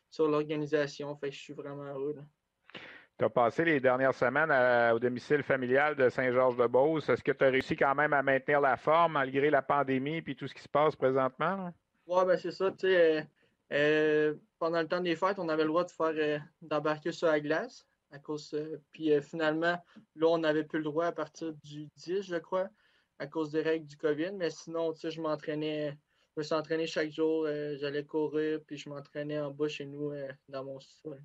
[0.08, 1.16] sur l'organisation.
[1.16, 2.14] Fait que je suis vraiment heureux.
[3.18, 4.52] Tu as passé les dernières semaines
[4.94, 7.08] au domicile familial de Saint-Georges-de-Beauce.
[7.08, 10.34] Est-ce que tu as réussi quand même à maintenir la forme malgré la pandémie et
[10.36, 11.72] tout ce qui se passe présentement?
[12.06, 12.72] Oui, ben c'est ça.
[12.84, 13.22] Euh,
[13.72, 17.26] euh, pendant le temps des fêtes, on avait le droit de faire euh, d'embarquer sur
[17.26, 17.84] la glace.
[18.12, 18.56] À cause,
[18.92, 19.76] puis finalement,
[20.14, 22.68] là, on n'avait plus le droit à partir du 10, je crois,
[23.18, 24.30] à cause des règles du COVID.
[24.36, 25.90] Mais sinon, je m'entraînais,
[26.34, 27.46] je me suis entraîné chaque jour.
[27.74, 30.12] J'allais courir, puis je m'entraînais en bas chez nous
[30.48, 31.20] dans mon sol.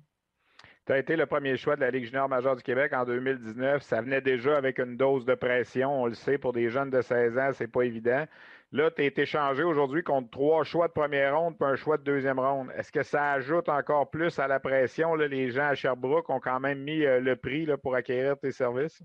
[0.86, 3.82] Tu as été le premier choix de la Ligue junior majeure du Québec en 2019.
[3.82, 6.02] Ça venait déjà avec une dose de pression.
[6.02, 8.26] On le sait, pour des jeunes de 16 ans, c'est pas évident.
[8.70, 11.96] Là, tu as été changé aujourd'hui contre trois choix de première ronde et un choix
[11.96, 12.70] de deuxième ronde.
[12.76, 15.14] Est-ce que ça ajoute encore plus à la pression?
[15.14, 18.52] les gens à Sherbrooke ont quand même mis euh, le prix là, pour acquérir tes
[18.52, 19.02] services?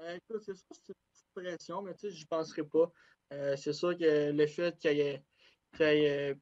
[0.00, 2.90] Euh, écoute, c'est ça, c'est une pression, mais tu sais, je penserai pas.
[3.34, 6.36] Euh, c'est sûr que le fait qu'il y ait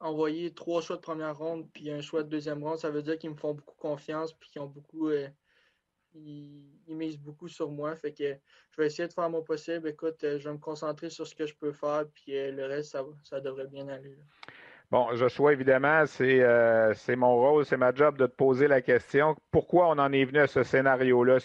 [0.00, 3.18] envoyer trois choix de première ronde puis un choix de deuxième ronde, ça veut dire
[3.18, 5.08] qu'ils me font beaucoup confiance puis qu'ils ont beaucoup.
[5.08, 5.28] Euh,
[6.14, 7.94] ils, misent beaucoup sur moi.
[7.96, 8.38] Fait que
[8.70, 9.88] je vais essayer de faire mon possible.
[9.88, 12.66] Écoute, euh, je vais me concentrer sur ce que je peux faire, puis euh, le
[12.66, 14.16] reste, ça, ça devrait bien aller.
[14.88, 19.34] Bon, Joshua, évidemment, euh, c'est mon rôle, c'est ma job de te poser la question.
[19.50, 21.38] Pourquoi on en est venu à ce scénario-là?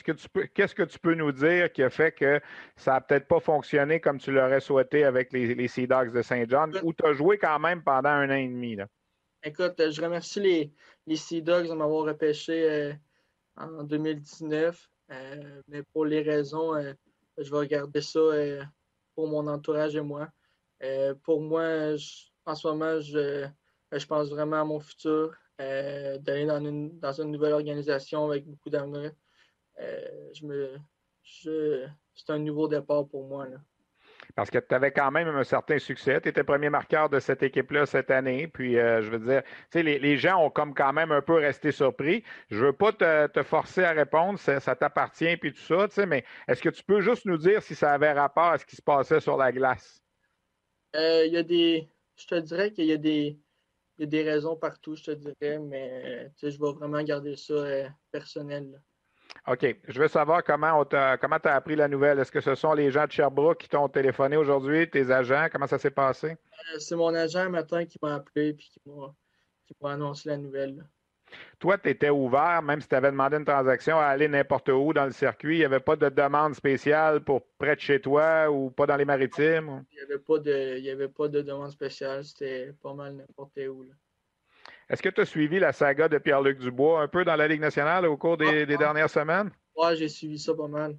[0.54, 2.40] Qu'est-ce que tu peux nous dire qui a fait que
[2.76, 6.22] ça n'a peut-être pas fonctionné comme tu l'aurais souhaité avec les, les Sea Dogs de
[6.22, 8.76] Saint John, où tu as joué quand même pendant un an et demi?
[8.76, 8.86] Là?
[9.42, 10.74] Écoute, je remercie les,
[11.08, 12.94] les Sea Dogs de m'avoir repêché euh,
[13.58, 14.88] en 2019.
[15.10, 16.76] Euh, mais pour les raisons,
[17.40, 18.20] je vais regarder ça
[19.16, 20.28] pour mon entourage et moi.
[21.24, 23.48] pour moi, je, en ce moment, je,
[23.92, 28.46] je pense vraiment à mon futur, euh, d'aller dans une, dans une nouvelle organisation avec
[28.46, 29.12] beaucoup d'avenir.
[29.80, 30.78] Euh, je me,
[31.24, 33.48] c'est un nouveau départ pour moi.
[33.48, 33.58] Là.
[34.36, 36.22] Parce que tu avais quand même un certain succès.
[36.22, 38.48] Tu étais premier marqueur de cette équipe-là cette année.
[38.48, 41.34] Puis, euh, je veux dire, tu sais, les, gens ont comme quand même un peu
[41.34, 42.24] resté surpris.
[42.50, 46.06] Je ne veux pas te, forcer à répondre, ça, t'appartient, puis tout ça, tu sais,
[46.06, 48.76] mais est-ce que tu peux juste nous dire si ça avait rapport à ce qui
[48.76, 50.02] se passait sur la glace?
[50.96, 51.88] Euh, il y a des.
[52.16, 53.40] Je te dirais qu'il y a des.
[53.98, 58.82] des raisons partout, je te dirais, mais je vais vraiment garder ça euh, personnel.
[59.48, 59.76] OK.
[59.88, 62.20] Je veux savoir comment tu as appris la nouvelle.
[62.20, 65.48] Est-ce que ce sont les gens de Sherbrooke qui t'ont téléphoné aujourd'hui, tes agents?
[65.52, 66.32] Comment ça s'est passé?
[66.32, 68.80] Euh, c'est mon agent matin qui m'a appelé et qui
[69.82, 70.86] m'a annoncé la nouvelle.
[71.60, 74.94] Toi, tu étais ouvert, même si tu avais demandé une transaction, à aller n'importe où
[74.94, 75.58] dans le circuit.
[75.58, 78.96] Il n'y avait pas de demande spéciale pour près de chez toi ou pas dans
[78.96, 79.86] les maritimes?
[79.92, 82.24] Il n'y avait, pas de, avait pas de demande spéciale.
[82.24, 83.86] C'était pas mal n'importe où.
[84.90, 87.62] Est-ce que tu as suivi la saga de Pierre-Luc Dubois un peu dans la Ligue
[87.62, 89.52] nationale au cours des, dernières semaines?
[89.76, 90.98] Oui, j'ai suivi ça pas mal.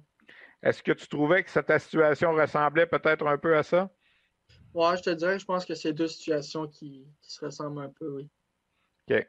[0.63, 3.91] Est-ce que tu trouvais que cette situation ressemblait peut-être un peu à ça?
[4.73, 8.09] Oui, je te dirais, je pense que c'est deux situations qui, se ressemblent un peu,
[8.09, 8.29] oui.
[9.09, 9.27] OK.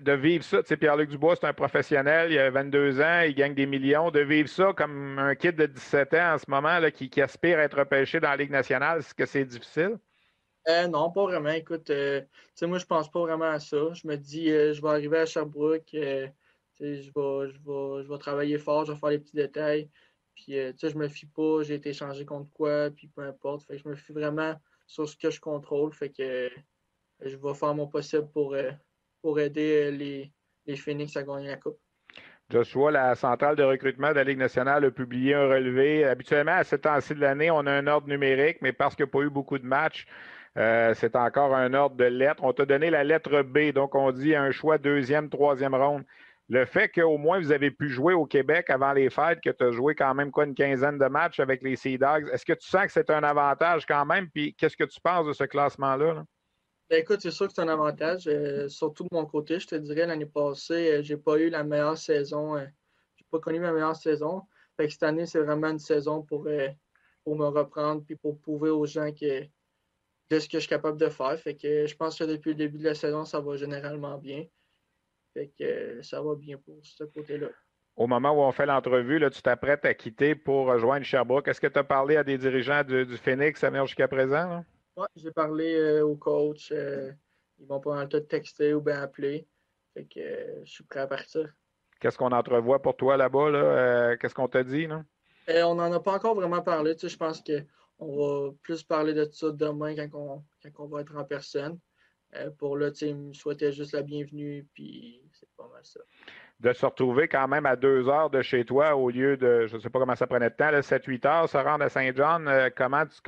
[0.00, 3.34] De vivre ça, tu sais, Pierre-Luc Dubois, c'est un professionnel, il a 22 ans, il
[3.34, 4.10] gagne des millions.
[4.10, 7.58] De vivre ça comme un kid de 17 ans en ce moment là, qui, aspire
[7.58, 9.98] à être repêché dans la Ligue nationale, est-ce que c'est difficile?
[10.68, 11.50] Euh, non, pas vraiment.
[11.50, 12.22] Écoute, euh,
[12.62, 13.92] moi, je pense pas vraiment à ça.
[13.92, 16.28] Je me dis, euh, je vais arriver à Sherbrooke, je,
[16.80, 19.90] vais, je, vais, travailler fort, je vais faire les petits détails.
[20.34, 23.62] Puis, je me fie pas, j'ai été changé contre quoi, puis peu importe.
[23.66, 24.54] Fait je me fie vraiment
[24.86, 25.92] sur ce que je contrôle.
[25.92, 26.50] Fait que
[27.20, 28.56] je vais faire mon possible pour,
[29.26, 30.30] pour aider les,
[30.66, 31.80] les Phoenix à gagner la Coupe.
[32.48, 36.04] Joshua, la centrale de recrutement de la Ligue nationale a publié un relevé.
[36.04, 39.10] Habituellement, à ce temps-ci de l'année, on a un ordre numérique, mais parce qu'il n'y
[39.10, 40.06] a pas eu beaucoup de matchs,
[40.56, 42.44] euh, c'est encore un ordre de lettres.
[42.44, 46.04] On t'a donné la lettre B, donc on dit un choix deuxième, troisième ronde.
[46.48, 49.64] Le fait qu'au moins vous avez pu jouer au Québec avant les fêtes, que tu
[49.64, 52.52] as joué quand même quoi une quinzaine de matchs avec les Sea Dogs, est-ce que
[52.52, 54.28] tu sens que c'est un avantage quand même?
[54.30, 56.22] Puis qu'est-ce que tu penses de ce classement-là?
[56.88, 58.28] Ben, écoute, c'est sûr que c'est un avantage.
[58.28, 61.64] Euh, surtout de mon côté, je te dirais, l'année passée, euh, j'ai pas eu la
[61.64, 62.56] meilleure saison.
[63.16, 64.42] j'ai pas connu ma meilleure saison.
[64.78, 66.46] Cette année, c'est vraiment une saison pour,
[67.24, 69.46] pour me reprendre puis pour prouver aux gens que
[70.30, 71.38] de ce que je suis capable de faire.
[71.38, 74.44] Fait que je pense que depuis le début de la saison, ça va généralement bien.
[75.34, 77.48] Fait que ça va bien pour ce côté-là.
[77.96, 81.48] Au moment où on fait l'entrevue, tu t'apprêtes à quitter pour rejoindre Sherbrooke.
[81.48, 84.64] Est-ce que tu as parlé à des dirigeants du, Phoenix jusqu'à présent?
[84.96, 86.72] Oui, j'ai parlé euh, au coach.
[86.72, 87.12] Euh,
[87.58, 89.46] ils vont pas te texter ou bien appeler.
[89.92, 91.52] Fait que euh, je suis prêt à partir.
[92.00, 94.16] Qu'est-ce qu'on entrevoit pour toi là-bas?
[94.16, 94.88] Qu'est-ce qu'on t'a dit?
[95.48, 96.94] on n'en a pas encore vraiment parlé.
[97.00, 97.64] je pense que
[97.98, 100.44] on va plus parler de ça demain quand
[100.78, 101.78] on, va être en personne.
[102.58, 106.00] Pour là, tu me souhaiter juste la bienvenue, puis c'est pas mal ça.
[106.60, 109.76] De se retrouver quand même à deux heures de chez toi au lieu de, je
[109.76, 112.70] ne sais pas comment ça prenait de temps, 7-8 heures, se rendre à Saint-Jean, euh,
[112.74, 113.20] comment tu,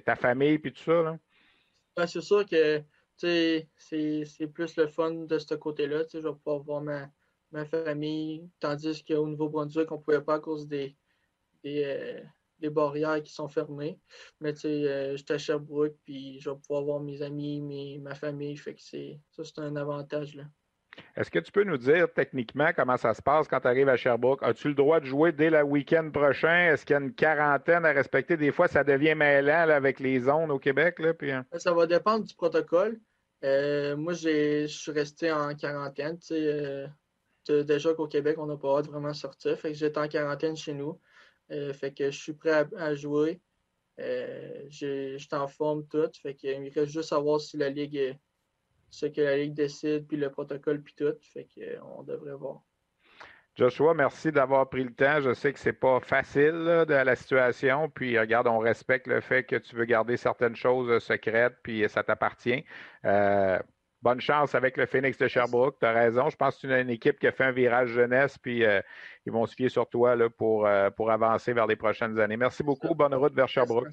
[0.00, 1.16] ta famille, puis tout ça?
[1.96, 2.82] Ben, c'est sûr que
[3.16, 6.02] c'est plus le fun de ce côté-là.
[6.12, 10.66] Je vais pouvoir voir ma, famille, tandis qu'au Nouveau-Brunswick, on ne pouvait pas à cause
[10.66, 10.94] des,
[11.62, 12.20] des, euh,
[12.60, 13.98] les barrières qui sont fermées.
[14.40, 17.60] Mais tu sais, euh, je suis à Sherbrooke, puis je vais pouvoir voir mes amis,
[17.60, 18.56] mes, ma famille.
[18.56, 20.34] Fait que ça, c'est un avantage.
[20.34, 20.44] Là.
[21.16, 23.96] Est-ce que tu peux nous dire techniquement comment ça se passe quand tu arrives à
[23.96, 24.42] Sherbrooke?
[24.42, 26.72] As-tu le droit de jouer dès le week-end prochain?
[26.72, 28.36] Est-ce qu'il y a une quarantaine à respecter?
[28.36, 30.98] Des fois, ça devient mêlant avec les zones au Québec.
[30.98, 31.30] Là, puis...
[31.30, 31.44] Hein?
[31.56, 32.98] Ça va dépendre du protocole.
[33.44, 36.18] Euh, moi, je suis resté en quarantaine.
[36.32, 36.88] Euh,
[37.48, 39.58] déjà qu'au Québec, on n'a pas hâte de vraiment sortir.
[39.58, 40.98] Fait que j'étais en quarantaine chez nous.
[41.50, 43.40] Euh, fait que je suis prêt à, jouer.
[44.00, 46.10] Euh, je suis en forme tout.
[46.22, 48.16] Fait que, il reste juste savoir si la Ligue
[48.90, 51.14] ce que la Ligue décide, puis le protocole, puis tout.
[51.20, 52.62] Fait qu'on devrait voir.
[53.56, 55.20] Joshua, merci d'avoir pris le temps.
[55.20, 57.88] Je sais que c'est pas facile de la situation.
[57.88, 62.02] Puis regarde, on respecte le fait que tu veux garder certaines choses secrètes, puis ça
[62.02, 62.64] t'appartient.
[63.04, 63.58] Euh,
[64.02, 65.78] bonne chance avec le Phoenix de Sherbrooke.
[65.78, 66.30] Tu as raison.
[66.30, 68.80] Je pense que c'est une équipe qui a fait un virage jeunesse, puis euh,
[69.24, 72.36] ils vont se fier sur toi là, pour, euh, pour avancer vers les prochaines années.
[72.36, 72.94] Merci beaucoup.
[72.94, 73.88] Bonne route vers Sherbrooke.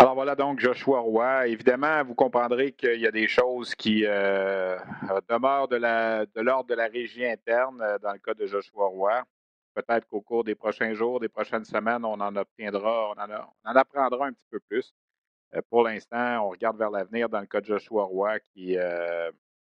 [0.00, 1.48] Alors voilà donc Joshua Roy.
[1.48, 4.78] Évidemment, vous comprendrez qu'il y a des choses qui euh,
[5.28, 9.24] demeurent de l'ordre de, la régie interne dans le cas de Joshua Roy.
[9.74, 14.26] Peut-être qu'au cours des prochains jours, des prochaines semaines, on en obtiendra, on en apprendra
[14.26, 14.94] un petit peu plus.
[15.56, 19.32] Euh, pour l'instant, on regarde vers l'avenir dans le cas de Joshua Roy qui euh,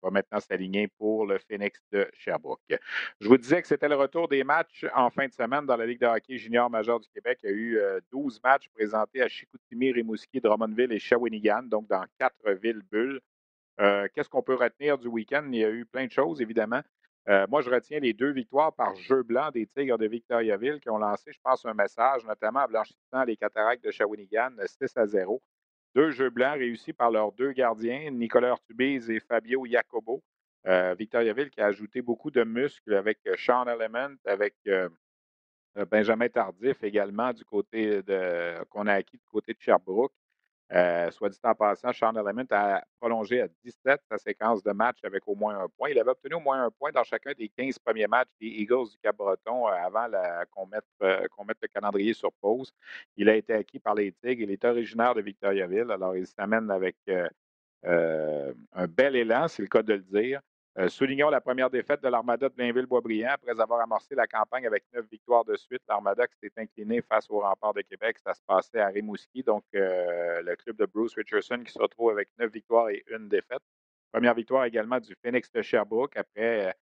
[0.02, 2.60] va maintenant s'aligner pour le Phoenix de Sherbrooke.
[3.20, 5.86] Je vous disais que c'était le retour des matchs en fin de semaine dans la
[5.86, 7.38] Ligue de hockey junior majeur du Québec.
[7.42, 7.80] Il y a eu
[8.12, 13.20] 12 euh, matchs présentés à Chicoutimi, Rimouski, Drummondville et Shawinigan, donc dans quatre villes bulles.
[13.78, 15.48] Qu'est-ce qu'on peut retenir du week-end?
[15.52, 16.82] Il y a eu plein de choses, évidemment.
[17.28, 20.88] Euh, moi, je retiens les deux victoires par jeu blanc des Tigres de Victoriaville qui
[20.88, 25.06] ont lancé, je pense, un message, notamment en blanchissant les cataractes de Shawinigan 6 à
[25.06, 25.42] 0.
[25.98, 30.22] Deux jeux blancs réussis par leurs deux gardiens, Nicolas Ortubise et Fabio Jacobo.
[30.68, 34.54] Euh, Victoriaville qui a ajouté beaucoup de muscles avec euh, Sean Element, avec
[35.90, 40.12] Benjamin Tardif également du côté de qu'on a acquis du côté de Sherbrooke.
[40.70, 45.02] Euh, soit dit en passant, Sean Element a prolongé à 17 sa séquence de matchs
[45.02, 45.88] avec au moins un point.
[45.88, 48.90] Il avait obtenu au moins un point dans chacun des 15 premiers matchs des Eagles
[48.90, 50.06] du Cap-Breton euh, avant
[50.50, 52.70] qu'on mette, euh, mette, le calendrier sur pause.
[53.16, 54.42] Il a été acquis par les Tigres.
[54.42, 55.90] Il est originaire de Victoriaville.
[55.90, 56.96] Alors, il s'amène avec
[57.84, 60.40] un bel élan, c'est le cas de le dire.
[60.78, 63.32] Euh, soulignons la première défaite de l'Armada de Blainville-Boisbriand.
[63.32, 67.40] Après avoir amorcé la campagne avec neuf victoires de suite, l'Armada s'est incliné face au
[67.40, 68.16] rempart de Québec.
[68.20, 72.10] Ça se passait à Rimouski, donc euh, le club de Bruce Richardson qui se retrouve
[72.10, 73.62] avec neuf victoires et une défaite.
[74.12, 76.16] Première victoire également du Phoenix de Sherbrooke.
[76.16, 76.72] Après, euh,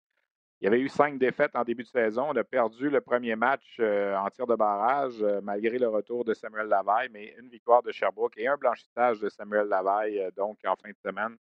[0.61, 2.27] il y avait eu cinq défaites en début de saison.
[2.29, 6.67] On a perdu le premier match en tir de barrage, malgré le retour de Samuel
[6.67, 10.89] Lavaille, mais une victoire de Sherbrooke et un blanchissage de Samuel Lavaille, donc en fin
[10.89, 11.37] de semaine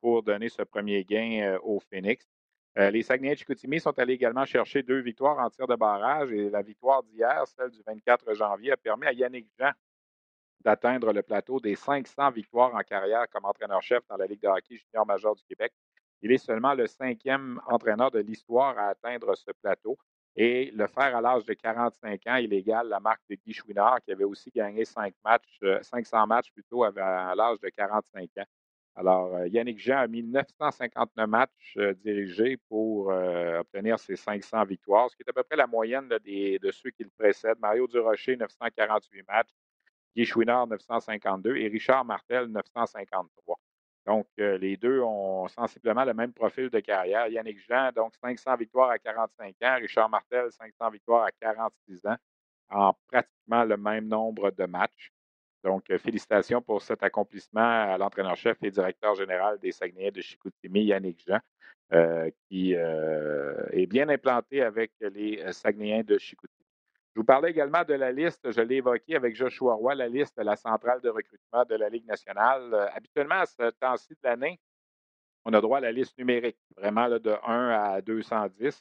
[0.00, 2.26] pour donner ce premier gain euh, au Phoenix.
[2.78, 6.48] Euh, les Saguenay Chicoutimi sont allés également chercher deux victoires en tir de barrage et
[6.50, 9.72] la victoire d'hier, celle du 24 janvier, a permis à Yannick Jean
[10.60, 14.76] d'atteindre le plateau des 500 victoires en carrière comme entraîneur-chef dans la Ligue de hockey
[14.76, 15.72] junior major du Québec.
[16.22, 19.96] Il est seulement le cinquième entraîneur de l'histoire à atteindre ce plateau.
[20.36, 24.00] Et le faire à l'âge de 45 ans, il égale la marque de Guy Chouinard,
[24.02, 28.44] qui avait aussi gagné 5 matchs, 500 euh, matchs plutôt à l'âge de 45 ans.
[28.96, 34.64] Alors, euh, Yannick Jean a mis 959 matchs euh, dirigés pour euh, obtenir ses 500
[34.64, 37.58] victoires, ce qui est à peu près la moyenne de ceux qui le précèdent.
[37.60, 39.50] Mario Durocher, 948 matchs,
[40.16, 43.58] Guy Chouinard, 952 et Richard Martel, 953.
[44.06, 47.28] Donc, les deux ont sensiblement le même profil de carrière.
[47.28, 52.16] Yannick Jean, donc 500 victoires à 45 ans, Richard Martel, 500 victoires à 46 ans,
[52.70, 55.12] en pratiquement le même nombre de matchs.
[55.62, 57.60] Donc, euh, félicitations pour cet accomplissement
[57.92, 61.38] à l'entraîneur-chef et directeur général des Saguenayens de Chicoutimi, Yannick Jean,
[61.92, 66.56] euh, qui euh, est bien implanté avec les Saguenayens de Chicoutimi.
[67.14, 70.38] Je vous parlais également de la liste, je l'ai évoqué avec Joshua Roy, la liste
[70.38, 72.88] de la centrale de recrutement de la Ligue nationale.
[72.94, 74.60] habituellement, à ce temps-ci de l'année,
[75.44, 78.80] on a droit à la liste numérique, vraiment de 1 à 210.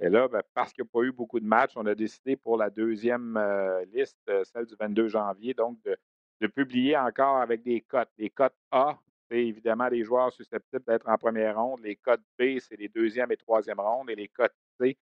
[0.00, 2.36] Et là, ben, parce qu'il n'y a pas eu beaucoup de matchs, on a décidé
[2.36, 3.40] pour la deuxième
[3.94, 5.96] liste, celle du 22 janvier, donc de
[6.42, 8.10] de publier encore avec des cotes.
[8.18, 8.98] Les cotes A,
[9.30, 11.80] c'est évidemment les joueurs susceptibles d'être en première ronde.
[11.84, 14.10] Les cotes B, c'est les deuxième et troisième rondes.
[14.10, 14.98] Et les cotes C,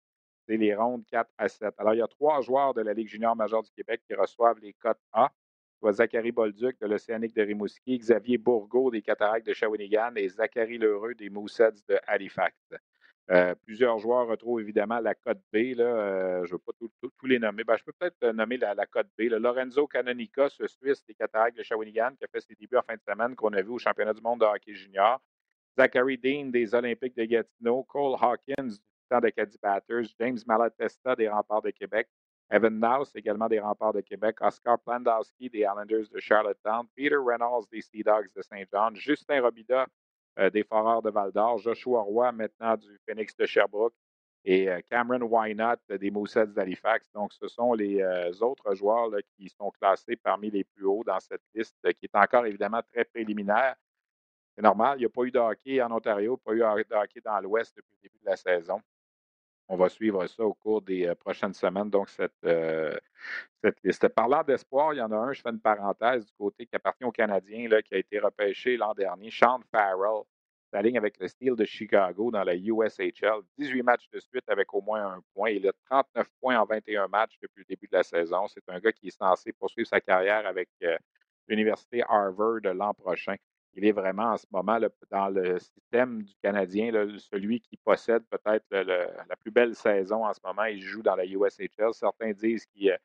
[0.48, 1.74] c'est les rondes 4 à 7.
[1.76, 4.58] Alors, il y a trois joueurs de la Ligue junior majeure du Québec qui reçoivent
[4.60, 5.30] les cotes A,
[5.78, 10.78] soit Zachary Bolduc de l'Océanique de Rimouski, Xavier Bourgault des Cataractes de Shawinigan et Zachary
[10.78, 12.56] Lheureux des Moussets de Halifax.
[13.32, 15.74] Euh, plusieurs joueurs retrouvent évidemment la cote B.
[15.78, 17.64] Euh, je ne veux pas tous les nommer.
[17.64, 19.22] Ben, je peux peut-être euh, nommer la, la cote B.
[19.22, 22.94] Lorenzo Canonica, ce Suisse des Cataractes de Shawinigan, qui a fait ses débuts en fin
[22.94, 25.20] de semaine, qu'on a vu au championnat du monde de hockey junior.
[25.76, 27.82] Zachary Dean des Olympiques de Gatineau.
[27.82, 28.78] Cole Hawkins du
[29.10, 30.06] temps d'Acadie Batters.
[30.20, 32.08] James Malatesta des Remparts de Québec.
[32.48, 34.36] Evan Naus, également des Remparts de Québec.
[34.40, 36.86] Oscar Plandowski des Islanders de Charlottetown.
[36.94, 38.94] Peter Reynolds des Sea Dogs de Saint John.
[38.94, 39.86] Justin Robida
[40.52, 43.94] des Foreurs de Val-d'Or, Joshua Roy maintenant du Phoenix de Sherbrooke
[44.46, 47.10] et euh, Cameron Wynott des Moussets d'Halifax.
[47.12, 51.18] Donc, ce sont les euh, autres joueurs qui sont classés parmi les plus hauts dans
[51.18, 53.74] cette liste, qui est encore évidemment très préliminaire.
[54.54, 57.20] C'est normal, il n'y a pas eu de hockey en Ontario, pas eu de hockey
[57.22, 58.80] dans l'Ouest depuis le début de la saison.
[59.68, 62.46] On va suivre ça au cours des prochaines semaines, donc cette,
[63.66, 64.08] cette liste.
[64.08, 67.04] Parlant d'espoir, il y en a un, je fais une parenthèse du côté qui appartient
[67.04, 70.22] aux Canadiens, là, qui a été repêché l'an dernier, Sean Farrell,
[70.82, 73.40] ligne avec le Steel de Chicago dans la USHL.
[73.58, 75.50] 18 matchs de suite avec au moins un point.
[75.50, 78.46] Il a 39 points en 21 matchs depuis le début de la saison.
[78.48, 80.68] C'est un gars qui est censé poursuivre sa carrière avec
[81.48, 83.36] l'Université Harvard l'an prochain
[83.76, 84.78] il est vraiment en ce moment
[85.10, 90.40] dans le système du Canadien, celui qui possède peut-être la plus belle saison en ce
[90.42, 90.64] moment.
[90.64, 91.92] Il joue dans la USHL.
[91.92, 92.96] Certains disent qu'il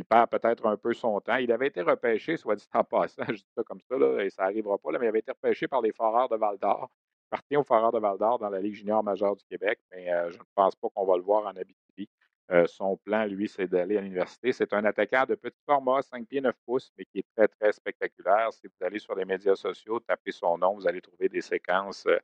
[0.00, 1.36] euh, perd peut-être un peu son temps.
[1.36, 4.44] Il avait été repêché, soit dit en passant, je dis ça comme ça, et ça
[4.44, 6.90] n'arrivera pas, mais il avait été repêché par les Foreurs de Val d'Or.
[7.30, 10.30] Parti aux Foreurs de Val d'Or dans la Ligue junior majeure du Québec, mais euh,
[10.30, 12.08] je ne pense pas qu'on va le voir en Abitibi.
[12.50, 14.52] Euh, son plan, lui, c'est d'aller à l'université.
[14.52, 17.72] C'est un attaquant de petit format, 5 pieds 9 pouces, mais qui est très, très
[17.72, 18.52] spectaculaire.
[18.52, 22.04] Si vous allez sur les médias sociaux, tapez son nom, vous allez trouver des séquences
[22.06, 22.18] euh,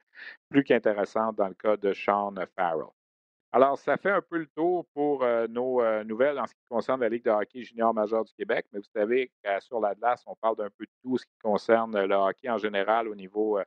[0.50, 2.90] plus qu'intéressantes dans le cas de Sean Farrell.
[3.53, 7.01] Alors, ça fait un peu le tour pour euh, nos nouvelles en ce qui concerne
[7.01, 8.66] la Ligue de hockey junior majeur du Québec.
[8.72, 9.94] Mais vous savez qu'à sur la
[10.26, 13.59] on parle d'un peu de tout ce qui concerne le hockey en général au niveau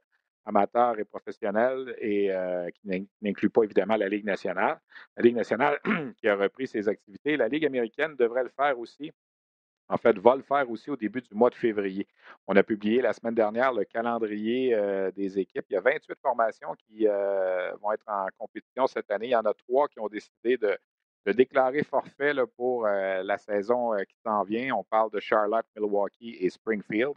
[0.45, 2.29] amateur et professionnel et
[2.73, 4.79] qui n'inclut pas évidemment la Ligue nationale.
[5.17, 5.79] La Ligue nationale
[6.17, 7.35] qui a repris ses activités.
[7.35, 9.11] La Ligue américaine devrait le faire aussi
[9.89, 12.07] en fait, va le faire aussi au début du mois de février.
[12.47, 15.65] On a publié la semaine dernière le calendrier euh, des équipes.
[15.69, 19.27] Il y a 28 formations qui euh, vont être en compétition cette année.
[19.27, 20.77] Il y en a trois qui ont décidé de,
[21.33, 24.75] déclarer forfait pour euh, la saison qui s'en vient.
[24.75, 27.13] On parle de Charlotte, Milwaukee et Springfield.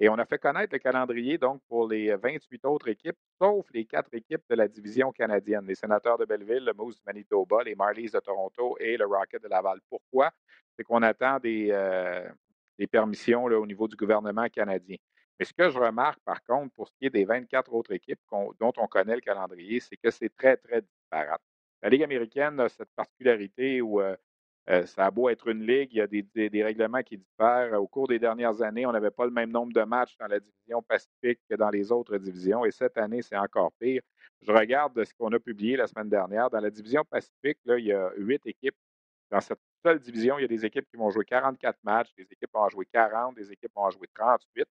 [0.00, 3.84] Et on a fait connaître le calendrier donc pour les 28 autres équipes, sauf les
[3.84, 7.74] quatre équipes de la division canadienne, les sénateurs de Belleville, le Moose de Manitoba, les
[7.74, 9.80] Marlies de Toronto et le Rocket de Laval.
[9.90, 10.30] Pourquoi?
[10.78, 12.28] C'est qu'on attend des, euh,
[12.92, 14.96] permissions au niveau du gouvernement canadien.
[15.38, 18.20] Mais ce que je remarque, par contre, pour ce qui est des 24 autres équipes
[18.30, 21.40] dont on connaît le calendrier, c'est que c'est très, très disparate.
[21.82, 24.16] La Ligue américaine a cette particularité où euh,
[24.70, 27.80] euh, ça a beau être une ligue, il y a des, règlements qui diffèrent.
[27.80, 30.38] Au cours des dernières années, on n'avait pas le même nombre de matchs dans la
[30.38, 32.64] division Pacifique que dans les autres divisions.
[32.64, 34.02] Et cette année, c'est encore pire.
[34.42, 36.50] Je regarde ce qu'on a publié la semaine dernière.
[36.50, 38.76] Dans la division Pacifique, là, il y a huit équipes
[39.30, 42.24] dans cette seule division, il y a des équipes qui vont jouer 44 matchs, des
[42.24, 44.66] équipes vont en jouer 40, des équipes vont en jouer 38.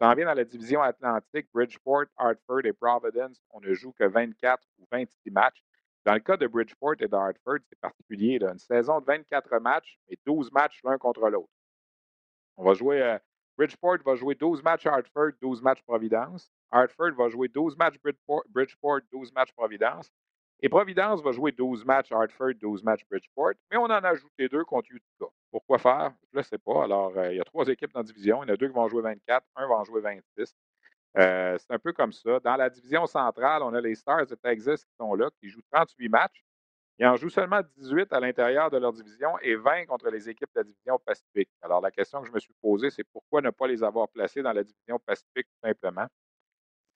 [0.00, 4.62] Ça vient dans la division Atlantique, Bridgeport, Hartford et Providence, on ne joue que 24
[4.78, 5.62] ou 26 matchs.
[6.04, 8.38] Dans le cas de Bridgeport et de Hartford, c'est particulier.
[8.42, 11.52] Une saison de 24 matchs, mais 12 matchs l'un contre l'autre.
[12.56, 13.00] On va jouer.
[13.00, 13.18] Euh,
[13.56, 16.50] Bridgeport va jouer 12 matchs Hartford, 12 matchs Providence.
[16.70, 17.96] Hartford va jouer 12 matchs
[18.48, 20.10] Bridgeport 12 matchs Providence.
[20.64, 24.48] Et Providence va jouer 12 matchs Hartford, 12 matchs Bridgeport, mais on en a ajouté
[24.48, 25.26] deux contre Utica.
[25.50, 26.12] Pourquoi faire?
[26.32, 26.84] Je ne sais pas.
[26.84, 28.44] Alors, euh, il y a trois équipes dans la division.
[28.44, 30.54] Il y en a deux qui vont jouer 24, un va en jouer 26.
[31.18, 32.38] Euh, c'est un peu comme ça.
[32.38, 35.62] Dans la division centrale, on a les Stars de Texas qui sont là, qui jouent
[35.72, 36.44] 38 matchs.
[36.98, 40.50] Ils en jouent seulement 18 à l'intérieur de leur division et 20 contre les équipes
[40.54, 41.50] de la division Pacifique.
[41.60, 44.42] Alors, la question que je me suis posée, c'est pourquoi ne pas les avoir placés
[44.42, 46.06] dans la division Pacifique, tout simplement?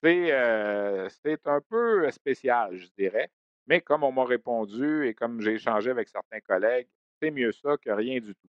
[0.05, 1.09] C'est euh,
[1.47, 3.29] un peu spécial, je dirais.
[3.67, 6.89] Mais comme on m'a répondu et comme j'ai échangé avec certains collègues,
[7.21, 8.49] c'est mieux ça que rien du tout.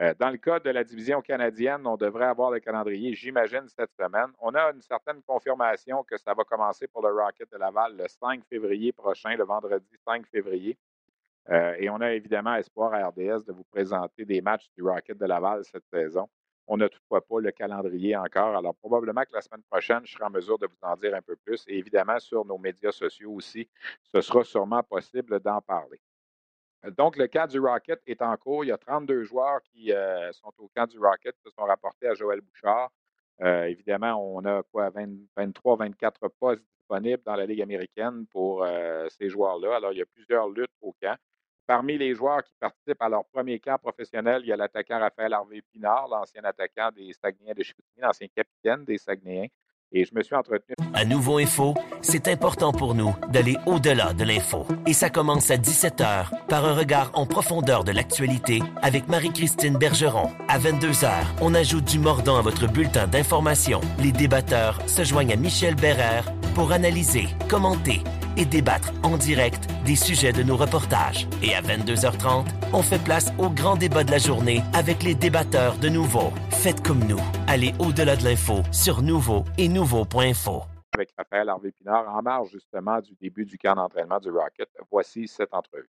[0.00, 3.92] Euh, dans le cas de la division canadienne, on devrait avoir le calendrier, j'imagine, cette
[3.92, 4.32] semaine.
[4.40, 8.08] On a une certaine confirmation que ça va commencer pour le Rocket de Laval le
[8.08, 10.78] 5 février prochain, le vendredi 5 février.
[11.50, 15.18] Euh, et on a évidemment espoir à RDS de vous présenter des matchs du Rocket
[15.18, 16.28] de Laval cette saison.
[16.66, 18.56] On n'a toutefois pas le calendrier encore.
[18.56, 21.22] Alors, probablement que la semaine prochaine, je serai en mesure de vous en dire un
[21.22, 21.64] peu plus.
[21.68, 23.68] Et évidemment, sur nos médias sociaux aussi,
[24.02, 26.00] ce sera sûrement possible d'en parler.
[26.96, 28.64] Donc, le cas du Rocket est en cours.
[28.64, 32.08] Il y a 32 joueurs qui euh, sont au camp du Rocket, qui sont rapportés
[32.08, 32.90] à Joël Bouchard.
[33.40, 34.90] Euh, évidemment, on a quoi,
[35.36, 39.76] 23, 24 postes disponibles dans la Ligue américaine pour euh, ces joueurs-là.
[39.76, 41.16] Alors, il y a plusieurs luttes au camp.
[41.66, 45.32] Parmi les joueurs qui participent à leur premier camp professionnel, il y a l'attaquant Raphaël
[45.32, 49.48] Harvey Pinard, l'ancien attaquant des Saguenayens de Chicoutimi, l'ancien capitaine des Saguenayens.
[49.94, 50.74] Et je me suis entretenu.
[50.94, 54.66] À Nouveau Info, c'est important pour nous d'aller au-delà de l'info.
[54.86, 60.30] Et ça commence à 17h par un regard en profondeur de l'actualité avec Marie-Christine Bergeron.
[60.48, 61.10] À 22h,
[61.42, 63.82] on ajoute du mordant à votre bulletin d'information.
[63.98, 68.00] Les débatteurs se joignent à Michel Bérère pour analyser, commenter
[68.36, 71.28] et débattre en direct des sujets de nos reportages.
[71.42, 75.76] Et à 22h30, on fait place au grand débat de la journée avec les débatteurs
[75.78, 76.32] de Nouveau.
[76.50, 77.20] Faites comme nous.
[77.46, 80.62] Allez au-delà de l'info sur Nouveau et Nouveau.info.
[80.94, 85.26] Avec Raphaël Harvey Pinard, en marge justement du début du camp d'entraînement du Rocket, voici
[85.26, 85.88] cette entrevue.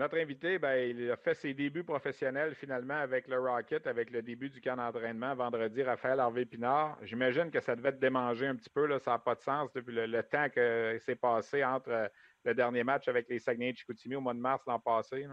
[0.00, 4.22] Notre invité, ben, il a fait ses débuts professionnels finalement avec le Rocket, avec le
[4.22, 6.96] début du camp d'entraînement vendredi, Raphaël Harvey Pinard.
[7.02, 9.94] J'imagine que ça devait te démanger un petit peu, ça n'a pas de sens depuis
[9.94, 12.08] le, temps que s'est passé entre euh,
[12.46, 15.26] le dernier match avec les Saguenay de Chicoutimi au mois de mars l'an passé.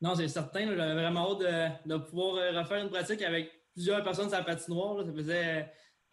[0.00, 0.74] Non, c'est certain.
[0.74, 5.06] J'avais vraiment hâte de, pouvoir euh, refaire une pratique avec plusieurs personnes sur la patinoire.
[5.06, 5.58] Ça faisait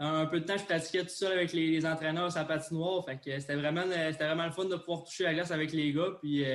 [0.01, 2.45] euh, un peu de temps que je pratiquais tout seul avec les, entraîneurs sur la
[2.45, 3.07] patinoire.
[3.23, 6.11] C'était vraiment, vraiment le fun de pouvoir toucher la glace avec les gars.
[6.21, 6.45] Puis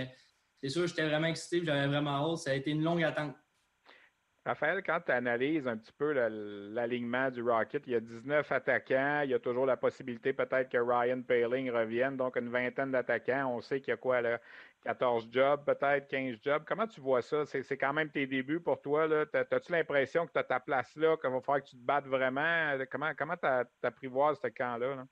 [0.62, 2.38] c'est sûr, j'étais vraiment excité, j'avais vraiment hâte.
[2.38, 3.34] Ça a été une longue attente.
[4.44, 9.20] Raphaël, quand tu analyses un petit peu l'alignement du Rocket, il y a 19 attaquants,
[9.22, 13.54] il y a toujours la possibilité peut-être que Ryan Paling revienne, donc une vingtaine d'attaquants.
[13.54, 14.40] On sait qu'il y a quoi là,
[14.84, 16.64] 14 jobs, peut-être 15 jobs.
[16.66, 17.44] Comment tu vois ça?
[17.46, 19.04] C'est quand même tes débuts pour toi.
[19.32, 22.06] As-tu l'impression que tu as ta place là, qu'il va falloir que tu te battes
[22.06, 22.76] vraiment?
[22.90, 24.96] Comment tu apprivoises ce camp-là?
[24.96, 25.06] là?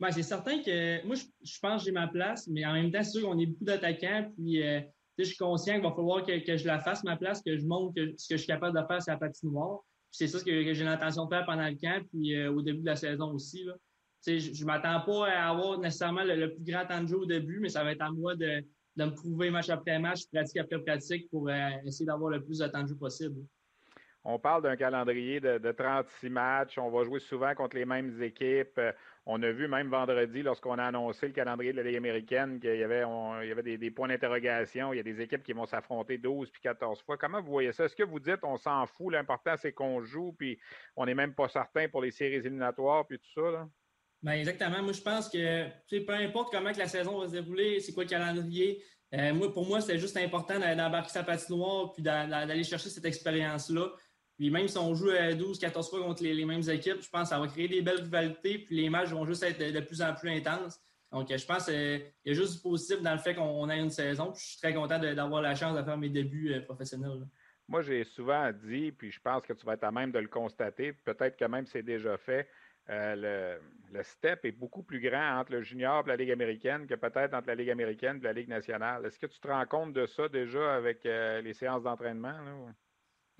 [0.00, 3.02] Ben, c'est certain que moi, je, pense que j'ai ma place, mais en même temps,
[3.02, 4.30] c'est sûr qu'on est beaucoup d'attaquants.
[4.36, 4.80] Puis, euh,
[5.18, 7.94] je suis conscient qu'il va falloir que, je la fasse, ma place, que je montre
[8.16, 9.80] ce que je suis capable de faire sur la patinoire.
[10.10, 12.86] C'est ça que, j'ai l'intention de faire pendant le camp, puis euh, au début de
[12.86, 13.64] la saison aussi.
[13.64, 13.74] Là.
[14.26, 17.60] Je ne m'attends pas à avoir nécessairement le, plus grand temps de jeu au début,
[17.60, 18.64] mais ça va être à moi de,
[18.96, 22.66] me prouver match après match, pratique après pratique, pour euh, essayer d'avoir le plus de
[22.66, 23.36] temps de jeu possible.
[24.24, 26.78] On parle d'un calendrier de, 36 matchs.
[26.78, 28.80] On va jouer souvent contre les mêmes équipes.
[29.26, 32.76] On a vu même vendredi, lorsqu'on a annoncé le calendrier de la Ligue américaine, qu'il
[32.76, 34.92] y avait, des, points d'interrogation.
[34.92, 37.18] Il y a des équipes qui vont s'affronter 12 puis 14 fois.
[37.18, 37.84] Comment vous voyez ça?
[37.84, 39.12] Est-ce que vous dites on s'en fout?
[39.12, 40.58] L'important, c'est qu'on joue, puis
[40.96, 43.50] on n'est même pas certain pour les séries éliminatoires, puis tout ça?
[43.50, 43.68] Là?
[44.22, 44.82] Ben exactement.
[44.82, 45.68] Moi, je pense que
[46.06, 48.82] peu importe comment la saison va se dérouler, c'est quoi le calendrier,
[49.14, 53.92] euh, pour moi, c'est juste important d'embarquer sa patinoire puis d'aller chercher cette expérience-là.
[54.36, 57.28] Puis même si on joue 12, 14 fois contre les, mêmes équipes, je pense que
[57.28, 60.12] ça va créer des belles rivalités, puis les matchs vont juste être de, plus en
[60.14, 60.80] plus intenses.
[61.12, 63.90] Donc, je pense qu'il y a juste du positif dans le fait qu'on a une
[63.90, 64.32] saison.
[64.32, 67.28] Puis je suis très content d'avoir la chance de faire mes débuts euh, professionnels.
[67.68, 70.28] Moi, j'ai souvent dit, puis je pense que tu vas être à même de le
[70.28, 72.48] constater, peut-être que même c'est déjà fait,
[72.90, 73.60] euh,
[73.92, 77.32] le, step est beaucoup plus grand entre le junior et la Ligue américaine que peut-être
[77.32, 79.06] entre la Ligue américaine et la Ligue nationale.
[79.06, 82.34] Est-ce que tu te rends compte de ça déjà avec euh, les séances d'entraînement?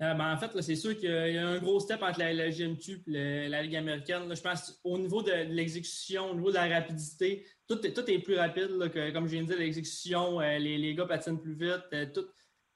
[0.01, 2.49] Euh, ben, en fait, c'est sûr qu'il y a un gros step entre la, la
[2.49, 4.33] GMQ et la, Ligue américaine.
[4.35, 8.89] je pense au niveau de, l'exécution, au niveau de la rapidité, tout, est plus rapide.
[8.91, 12.19] que, comme je viens de dire, l'exécution, les, les, gars patinent plus vite.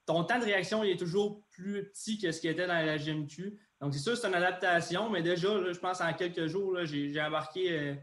[0.06, 3.60] ton temps de réaction est toujours plus petit que ce qui était dans la GMQ.
[3.82, 7.72] Donc, c'est sûr, c'est une adaptation, mais déjà, je pense en quelques jours, j'ai embarqué
[7.72, 7.96] euh,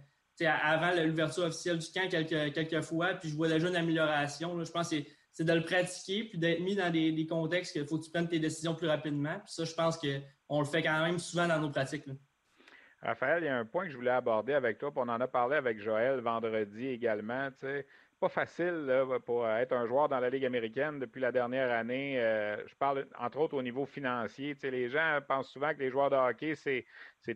[0.44, 4.62] avant l'ouverture officielle du camp quelques, quelques fois, puis je vois déjà une amélioration.
[4.62, 5.06] Je pense que c'est
[5.44, 8.38] de le pratiquer, puis d'être mis dans des, contextes qu'il faut que tu prennes tes
[8.38, 9.38] décisions plus rapidement.
[9.44, 12.04] Puis ça, je pense qu'on le fait quand même souvent dans nos pratiques.
[13.02, 15.20] Raphaël, il y a un point que je voulais aborder avec toi, puis on en
[15.20, 17.50] a parlé avec Joël vendredi également.
[17.50, 17.86] Tu sais,
[18.18, 18.90] pas facile
[19.26, 22.18] pour être un joueur dans la Ligue américaine depuis la dernière année.
[22.18, 24.54] Euh, je parle entre autres au niveau financier.
[24.54, 26.86] Tu sais, les gens pensent souvent que les joueurs de hockey, c'est,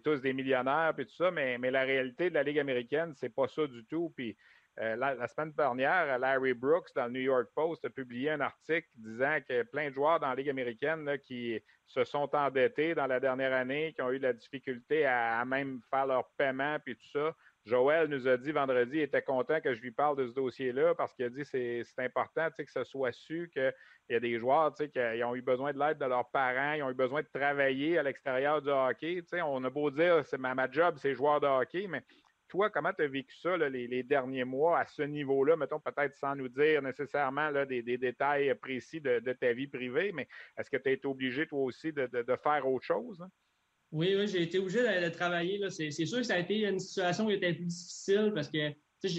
[0.02, 3.28] tous des millionnaires et tout ça, mais, mais la réalité de la Ligue américaine, c'est
[3.28, 4.10] pas ça du tout.
[4.16, 4.36] Puis
[4.78, 8.88] euh, la, semaine dernière, Larry Brooks, dans le New York Post, a publié un article
[8.94, 13.20] disant que plein de joueurs dans la Ligue américaine qui se sont endettés dans la
[13.20, 17.08] dernière année, qui ont eu de la difficulté à, même faire leur paiement puis tout
[17.12, 17.34] ça.
[17.66, 20.94] Joël nous a dit vendredi, il était content que je lui parle de ce dossier-là
[20.94, 21.44] parce qu'il a dit que
[21.84, 23.74] c'est important que ce soit su qu'il
[24.08, 26.90] y a des joueurs qui ont eu besoin de l'aide de leurs parents, ils ont
[26.90, 29.22] eu besoin de travailler à l'extérieur du hockey.
[29.44, 32.02] On a beau dire c'est ma, ma job, c'est joueur de hockey, mais
[32.50, 36.34] toi, comment tu as vécu ça les, derniers mois à ce niveau-là, mettons peut-être sans
[36.34, 40.28] nous dire nécessairement des, détails précis de, ta vie privée, mais
[40.58, 42.08] est-ce que tu as été obligé toi aussi de,
[42.42, 43.22] faire autre chose?
[43.22, 43.30] Hein?
[43.92, 45.60] Oui, oui, j'ai été obligé de, travailler.
[45.70, 48.70] C'est sûr que ça a été une situation qui était plus difficile parce que,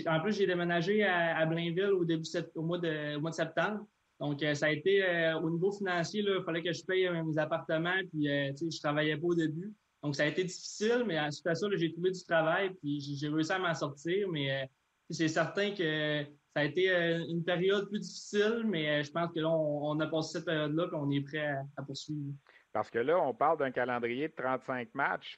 [0.07, 3.85] en plus, j'ai déménagé à, Blainville au début au mois de, septembre.
[4.19, 7.23] Donc, euh, ça a été euh, au niveau financier, il fallait que je paye euh,
[7.23, 9.73] mes appartements, puis je travaillais pas au début.
[10.03, 13.27] Donc, ça a été difficile, mais suite à ça, j'ai trouvé du travail, puis j'ai
[13.27, 14.27] réussi à m'en sortir.
[14.29, 14.69] Mais
[15.09, 16.23] c'est certain que
[16.55, 16.89] ça a été
[17.29, 20.97] une période plus difficile, mais je pense que là, on, a passé cette période-là, puis
[20.99, 22.33] on est prêt à poursuivre.
[22.73, 25.35] Parce que là, on parle d'un calendrier de 35 matchs.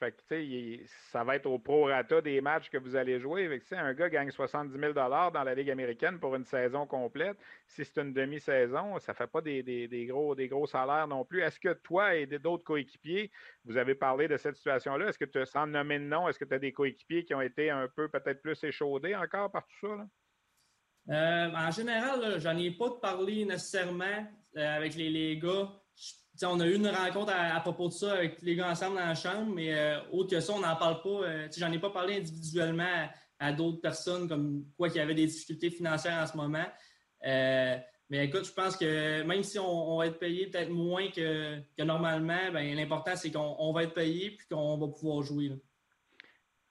[1.12, 3.50] Ça va être au prorata des matchs que vous allez jouer.
[3.72, 7.38] Un gars gagne 70 000 dans la Ligue américaine pour une saison complète.
[7.66, 11.42] Si c'est une demi-saison, ça ne fait pas des, gros, des gros salaires non plus.
[11.42, 13.32] Est-ce que toi et d'autres coéquipiers,
[13.66, 15.08] vous avez parlé de cette situation-là?
[15.08, 17.42] Est-ce que tu sans nommer de nom, est-ce que tu as des coéquipiers qui ont
[17.42, 20.06] été un peu peut-être plus échaudés encore par tout ça?
[21.10, 24.26] Euh, en général, j'en ai pas parlé nécessairement
[24.56, 25.68] euh, avec les, les gars
[26.44, 29.16] on a eu une rencontre à, propos de ça avec les gars ensemble dans la
[29.16, 31.10] chambre, mais euh, autre que ça, on n'en parle pas.
[31.10, 33.08] Euh, j'en ai pas parlé individuellement
[33.40, 36.66] à, d'autres personnes comme quoi qui avaient des difficultés financières en ce moment.
[37.26, 37.78] Euh,
[38.10, 42.52] mais écoute, je pense que même si on, va être payé peut-être moins que, normalement,
[42.52, 45.52] ben, l'important c'est qu'on va être payé puis qu'on va pouvoir jouer.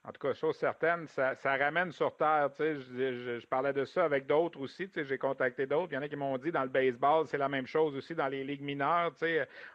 [0.05, 2.49] En tout cas, chose certaine, ça, ramène sur terre.
[2.59, 4.89] Je, parlais de ça avec d'autres aussi.
[4.93, 5.93] J'ai contacté d'autres.
[5.93, 8.13] Il y en a qui m'ont dit dans le baseball, c'est la même chose aussi
[8.13, 9.15] dans les ligues mineures.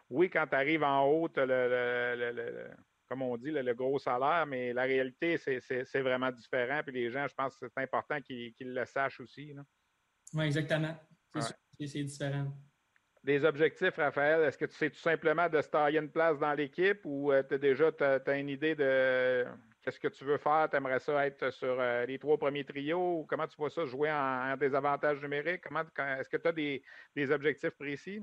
[0.07, 2.67] Oui, quand tu arrives en haut, le,
[3.07, 6.81] comme on dit, le, gros salaire, mais la réalité, c'est vraiment différent.
[6.85, 9.55] Puis les gens, je pense que c'est important qu'ils le sachent aussi.
[10.35, 10.95] Oui, exactement.
[11.79, 12.53] C'est différent.
[13.23, 16.53] Des objectifs, Raphaël, est-ce que tu sais tout simplement de se tailler une place dans
[16.53, 19.45] l'équipe ou euh, tu as déjà as une idée de
[19.89, 20.67] Qu'est-ce que tu veux faire?
[20.69, 23.25] Tu aimerais ça être sur euh, les trois premiers trios?
[23.27, 25.61] Comment tu vois ça jouer en, désavantage numérique?
[25.61, 25.81] Comment,
[26.19, 28.19] est-ce que tu as des, objectifs précis?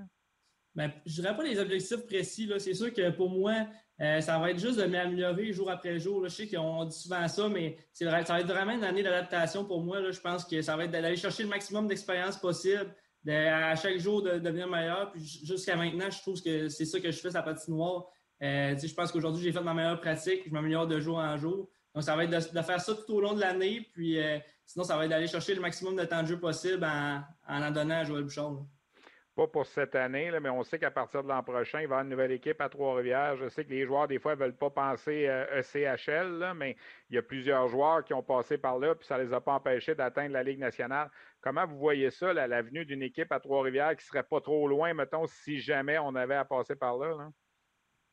[0.76, 2.48] Bien, je ne dirais pas des objectifs précis.
[2.60, 3.66] C'est sûr que pour moi,
[4.00, 6.22] euh, ça va être juste de m'améliorer jour après jour.
[6.22, 9.82] Je sais qu'on dit souvent ça, mais ça va être vraiment une année d'adaptation pour
[9.82, 10.08] moi.
[10.08, 12.94] Je pense que ça va être d'aller chercher le maximum d'expérience possible,
[13.28, 15.12] à chaque jour de, devenir meilleur.
[15.16, 18.06] jusqu'à maintenant, je trouve que c'est ça que je fais sa patinoire.
[18.42, 21.68] Euh, je pense qu'aujourd'hui, j'ai fait ma meilleure pratique, je m'améliore de jour en jour.
[21.94, 24.84] Donc, ça va être de, faire ça tout au long de l'année, puis euh, sinon,
[24.84, 28.00] ça va être d'aller chercher le maximum de temps de jeu possible en en, donnant
[28.00, 28.66] à Joël Bouchard.
[29.34, 31.98] pas pour cette année, mais on sait qu'à partir de l'an prochain, il va y
[31.98, 33.36] avoir une nouvelle équipe à Trois-Rivières.
[33.36, 36.76] Je sais que les joueurs, des fois, ne veulent pas penser ECHL, euh, e mais
[37.08, 39.40] il y a plusieurs joueurs qui ont passé par là, puis ça ne les a
[39.40, 41.10] pas empêchés d'atteindre la Ligue nationale.
[41.40, 44.92] Comment vous voyez ça, l'avenue d'une équipe à Trois-Rivières qui ne serait pas trop loin,
[44.92, 47.30] mettons, si jamais on avait à passer par là?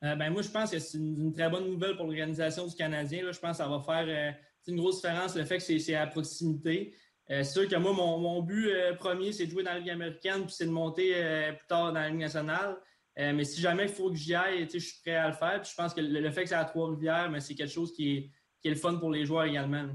[0.04, 3.32] Euh, ben, moi, je pense que c'est une, très bonne nouvelle pour l'organisation du Canadien.
[3.32, 4.32] Je pense que ça va faire euh,
[4.68, 6.94] une grosse différence le fait que c'est à proximité.
[7.30, 10.46] Euh, c'est sûr que moi, mon, but premier, c'est de jouer dans la Ligue américaine,
[10.46, 11.14] puis c'est de monter
[11.58, 12.78] plus tard dans la Ligue nationale.
[13.16, 15.64] mais si jamais il faut que j'y aille, je suis prêt à le faire.
[15.64, 18.32] je pense que le, fait que c'est à Trois-Rivières, c'est quelque chose qui est,
[18.62, 19.88] qui est, le fun pour les joueurs également.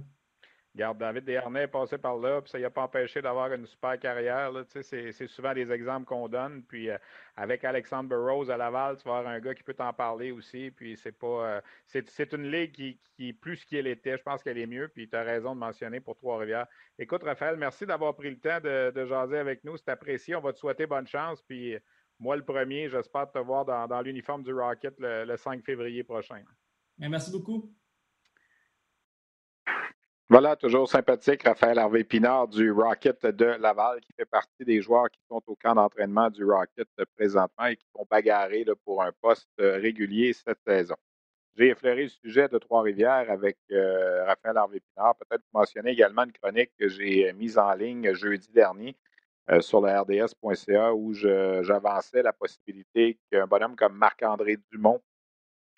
[0.78, 3.98] Regarde, David Desharnais est passé par là, puis ça n'a pas empêché d'avoir une super
[3.98, 4.52] carrière.
[4.68, 6.62] C'est souvent des exemples qu'on donne.
[6.62, 6.96] Puis euh,
[7.34, 10.70] avec Alexandre Burroughs à Laval, tu vas avoir un gars qui peut t'en parler aussi.
[10.70, 11.26] Puis c'est pas.
[11.26, 14.16] Euh, c'est une ligue qui, est plus ce qu'elle était.
[14.18, 14.86] Je pense qu'elle est mieux.
[14.86, 16.68] Puis tu as raison de mentionner pour Trois-Rivières.
[16.96, 19.76] Écoute, Raphaël, merci d'avoir pris le temps de, jaser avec nous.
[19.78, 20.36] C'est apprécié.
[20.36, 21.42] On va te souhaiter bonne chance.
[21.42, 21.76] Puis
[22.20, 26.44] moi, le premier, j'espère te voir dans, l'uniforme du Rocket le, le 5 février prochain.
[26.98, 27.68] Merci beaucoup.
[30.30, 35.08] Voilà, toujours sympathique, Raphaël Harvey Pinard du Rocket de Laval, qui fait partie des joueurs
[35.10, 39.48] qui sont au camp d'entraînement du Rocket présentement et qui vont bagarrer pour un poste
[39.58, 40.96] régulier cette saison.
[41.56, 45.16] J'ai effleuré le sujet de Trois-Rivières avec euh, Raphaël Harvey Pinard.
[45.16, 48.96] Peut-être mentionner également une chronique que j'ai mise en ligne jeudi dernier
[49.50, 55.00] euh, sur le RDS.ca où j'avançais la possibilité qu'un bonhomme comme Marc-André Dumont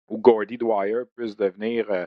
[0.09, 2.05] ou Gordy Dwyer puisse devenir euh,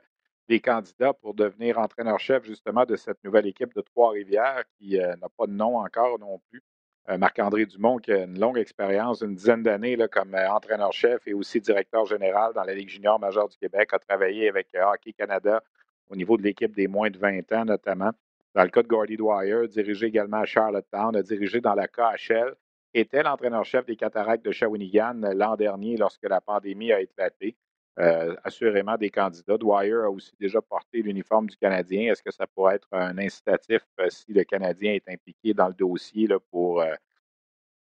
[0.49, 5.29] des candidats pour devenir entraîneur-chef justement de cette nouvelle équipe de Trois-Rivières qui euh, n'a
[5.37, 6.61] pas de nom encore non plus.
[7.09, 11.33] Euh, Marc-André Dumont, qui a une longue expérience, une dizaine d'années comme euh, entraîneur-chef et
[11.33, 15.63] aussi directeur général dans la Ligue junior majeure du Québec, a travaillé avec Hockey Canada
[16.09, 18.11] au niveau de l'équipe des moins de 20 ans notamment.
[18.53, 22.55] Dans le cas de Gordy Dwyer, dirigé également à Charlottetown, a dirigé dans la KHL,
[22.93, 27.55] était l'entraîneur-chef des Cataractes de Shawinigan l'an dernier lorsque la pandémie a éclaté.
[27.99, 29.57] Euh, assurément des candidats.
[29.57, 32.11] Dwyer a aussi déjà porté l'uniforme du Canadien.
[32.11, 35.75] Est-ce que ça pourrait être un incitatif euh, si le Canadien est impliqué dans le
[35.75, 36.95] dossier pour, euh,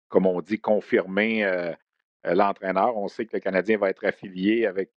[0.09, 1.74] comme on dit, confirmer
[2.24, 2.96] l'entraîneur?
[2.96, 4.92] On sait que le Canadien va être affilié avec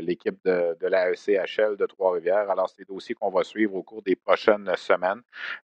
[0.00, 2.48] l'équipe de, de, la ECHL de Trois-Rivières.
[2.48, 5.20] Alors, c'est des dossiers qu'on va suivre au cours des prochaines semaines.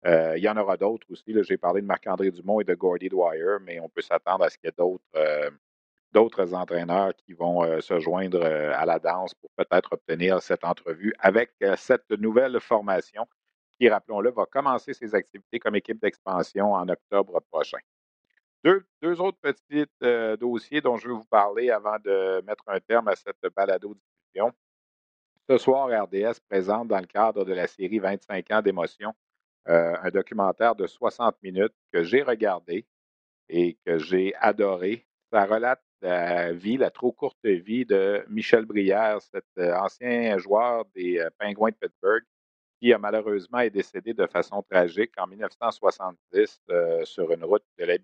[0.04, 1.34] il y en aura d'autres aussi.
[1.42, 4.56] J'ai parlé de Marc-André Dumont et de Gordy Dwyer, mais on peut s'attendre à ce
[4.56, 5.04] qu'il y ait d'autres
[6.12, 10.64] d'autres entraîneurs qui vont euh, se joindre euh, à la danse pour peut-être obtenir cette
[10.64, 13.26] entrevue avec euh, cette nouvelle formation
[13.78, 17.78] qui, rappelons-le, va commencer ses activités comme équipe d'expansion en octobre prochain.
[18.64, 19.86] Deux, autres petits
[20.38, 24.52] dossiers dont je vais vous parler avant de mettre un terme à cette balado-diffusion.
[25.50, 29.12] Ce soir, RDS présente dans le cadre de la série 25 ans d'émotion
[29.66, 32.86] un documentaire de 60 minutes que j'ai regardé
[33.48, 35.08] et que j'ai adoré.
[35.32, 40.84] Ça relate la vie, la trop courte vie de Michel Brière, cet euh, ancien joueur
[40.94, 42.24] des euh, Penguins de Pittsburgh,
[42.80, 47.84] qui a malheureusement est décédé de façon tragique en 1970 euh, sur une route de
[47.84, 47.96] la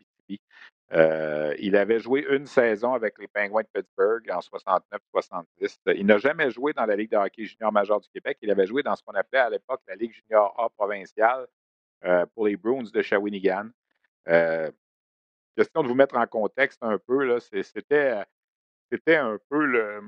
[0.93, 5.79] Euh, il avait joué une saison avec les Penguins de Pittsburgh en 69-70.
[5.97, 8.39] Il n'a jamais joué dans la Ligue de hockey junior majeur du Québec.
[8.41, 11.47] Il avait joué dans ce qu'on appelait à l'époque la Ligue junior A provinciale
[12.35, 13.69] pour les Bruins de Shawinigan
[15.59, 18.23] question de vous mettre en contexte un peu, c'était,
[18.91, 20.03] c'était un peu le,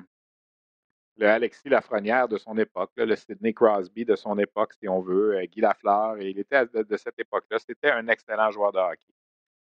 [1.16, 5.36] le Alexis Lafrenière de son époque, le Sidney Crosby de son époque, si on veut,
[5.36, 7.59] euh, Guy Lafleur, et il était de, cette époque-là.
[7.59, 9.12] C'était un excellent joueur de hockey.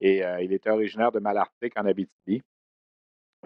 [0.01, 2.41] Et euh, il était originaire de Malartic en Abitibi.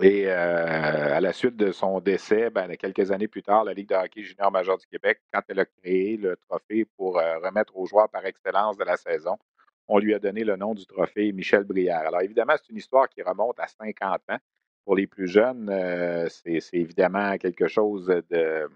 [0.01, 3.89] Et euh, à la suite de son décès, ben, quelques années plus tard, la Ligue
[3.89, 7.85] de hockey junior majeur du Québec, quand elle a créé le trophée pour remettre aux
[7.85, 9.37] joueurs par excellence de la saison,
[9.87, 12.07] on lui a donné le nom du trophée Michel Brière.
[12.07, 14.37] Alors évidemment, c'est une histoire qui remonte à 50 ans.
[14.85, 18.67] Pour les plus jeunes, euh, c'est évidemment quelque chose de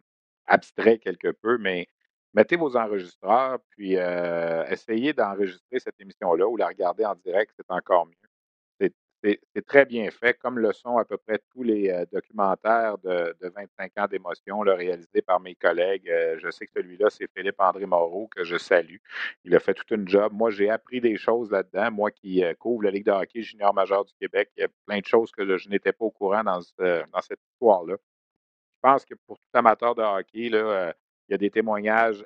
[0.48, 1.88] abstrait quelque peu, mais
[2.34, 7.72] mettez vos enregistreurs, puis euh, essayez d'enregistrer cette émission-là ou la regarder en direct, c'est
[7.72, 8.25] encore mieux
[9.54, 13.36] c'est très bien fait, comme le sont à peu près tous les euh, documentaires de,
[13.42, 16.10] 25 ans d'émotion réalisés par mes collègues.
[16.10, 18.98] Euh, je sais que celui-là, c'est Philippe-André Moreau, que je salue.
[19.44, 20.32] Il a fait tout une job.
[20.34, 21.92] Moi, j'ai appris des choses là-dedans.
[21.92, 24.70] Moi qui euh, couvre la Ligue de hockey junior majeur du Québec, il y a
[24.86, 27.96] plein de choses que je n'étais pas au courant dans, dans cette histoire-là.
[27.98, 30.94] Je pense que pour tout amateur de hockey, là,
[31.28, 32.24] il y a des témoignages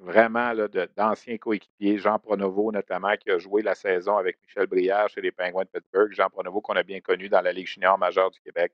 [0.00, 0.52] vraiment
[0.96, 5.30] d'anciens coéquipiers, Jean Pronovo notamment, qui a joué la saison avec Michel Brière chez les
[5.30, 6.12] Penguins de Pittsburgh.
[6.12, 8.72] Jean Pronovo qu'on a bien connu dans la Ligue junior majeure du Québec.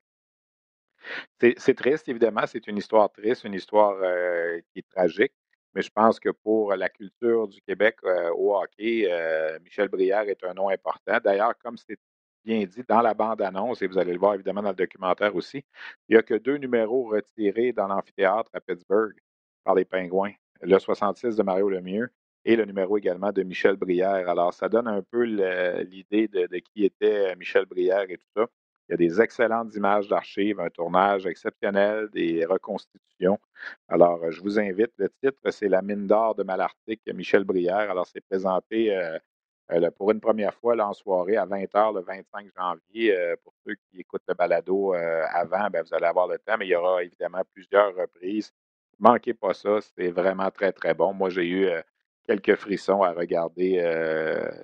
[1.38, 5.32] C'est triste, évidemment, c'est une histoire triste, une histoire euh, qui est tragique,
[5.74, 10.22] mais je pense que pour la culture du Québec euh, au hockey, euh, Michel Brière
[10.22, 11.18] est un nom important.
[11.22, 11.98] D'ailleurs, comme c'est
[12.44, 15.64] bien dit dans la bande-annonce, et vous allez le voir évidemment dans le documentaire aussi,
[16.08, 19.16] il n'y a que deux numéros retirés dans l'amphithéâtre à Pittsburgh
[19.64, 20.32] par les Pingouins.
[20.62, 22.10] Le 66 de Mario Lemieux
[22.44, 24.28] et le numéro également de Michel Brière.
[24.28, 28.46] Alors, ça donne un peu l'idée de, qui était Michel Brière et tout ça.
[28.88, 33.40] Il y a des excellentes images d'archives, un tournage exceptionnel, des reconstitutions.
[33.88, 34.92] Alors, je vous invite.
[34.96, 37.90] Le titre, c'est La mine d'or de Malartic, Michel Brière.
[37.90, 39.18] Alors, c'est présenté euh,
[39.72, 43.16] euh, pour une première fois en soirée à 20h le 25 janvier.
[43.16, 46.66] Euh, pour ceux qui écoutent le balado avant, ben, vous allez avoir le temps, mais
[46.66, 48.52] il y aura évidemment plusieurs reprises.
[48.98, 51.12] Manquez pas ça, c'est vraiment très, très bon.
[51.12, 51.68] Moi, j'ai eu
[52.26, 53.80] quelques frissons à regarder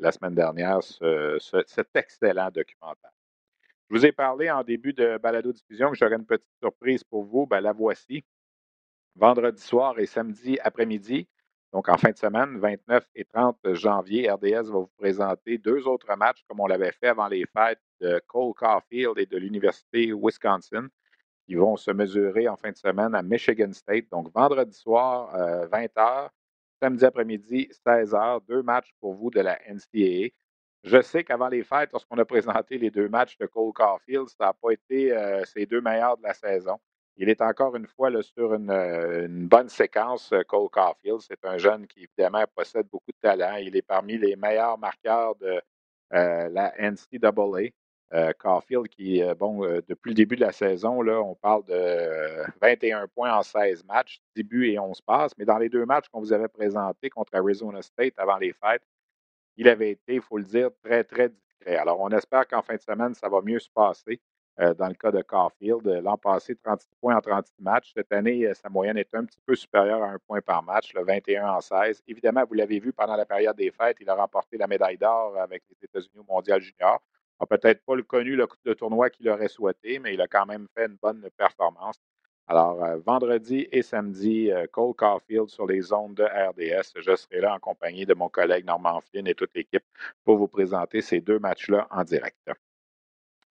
[0.00, 3.10] la semaine dernière cet excellent documentaire.
[3.90, 7.46] Je vous ai parlé en début de balado-diffusion que j'aurais une petite surprise pour vous.
[7.46, 8.24] Ben, la voici.
[9.16, 11.28] Vendredi soir et samedi après-midi,
[11.74, 16.16] donc en fin de semaine, 29 et 30 janvier, RDS va vous présenter deux autres
[16.16, 20.88] matchs comme on l'avait fait avant les fêtes de Cole Caulfield et de l'Université Wisconsin
[21.46, 24.06] qui vont se mesurer en fin de semaine à Michigan State.
[24.10, 25.34] Donc vendredi soir,
[25.68, 26.28] 20h, euh,
[26.82, 30.30] samedi après-midi, 16h, deux matchs pour vous de la NCAA.
[30.84, 32.24] Je sais qu'avant les fêtes, lorsqu'on a
[32.64, 36.16] présenté les deux matchs de Cole Caulfield, ça n'a pas été euh, ces deux meilleurs
[36.16, 36.78] de la saison.
[37.16, 41.20] Il est encore une fois sur euh, une, bonne séquence, euh, Cole Caulfield.
[41.20, 43.56] C'est un jeune qui, évidemment, possède beaucoup de talent.
[43.56, 45.60] Il est parmi les meilleurs marqueurs de
[46.10, 47.70] la NCAA.
[48.38, 53.34] Caulfield, qui, bon, depuis le début de la saison, là, on parle de 21 points
[53.34, 55.32] en 16 matchs, début et 11 passes.
[55.38, 58.82] Mais dans les deux matchs qu'on vous avait présentés contre Arizona State avant les fêtes,
[59.56, 61.76] il avait été, il faut le dire, très, très discret.
[61.76, 64.20] Alors, on espère qu'en fin de semaine, ça va mieux se passer.
[64.60, 67.92] Euh, dans le cas de Caulfield, l'an passé, 36 points en 36 matchs.
[67.94, 70.92] Cette année, euh, sa moyenne est un petit peu supérieure à un point par match,
[70.94, 72.02] le 21 en 16.
[72.06, 75.38] Évidemment, vous l'avez vu pendant la période des fêtes, il a remporté la médaille d'or
[75.38, 77.00] avec les États-Unis au Mondial Junior.
[77.42, 80.68] N'a peut-être pas connu le, le tournoi qu'il aurait souhaité, mais il a quand même
[80.76, 82.00] fait une bonne performance.
[82.46, 86.92] Alors, euh, vendredi et samedi, euh, Cole Caulfield sur les ondes de RDS.
[87.00, 89.82] Je serai là en compagnie de mon collègue Normand Flynn et toute l'équipe
[90.24, 92.36] pour vous présenter ces deux matchs-là en direct.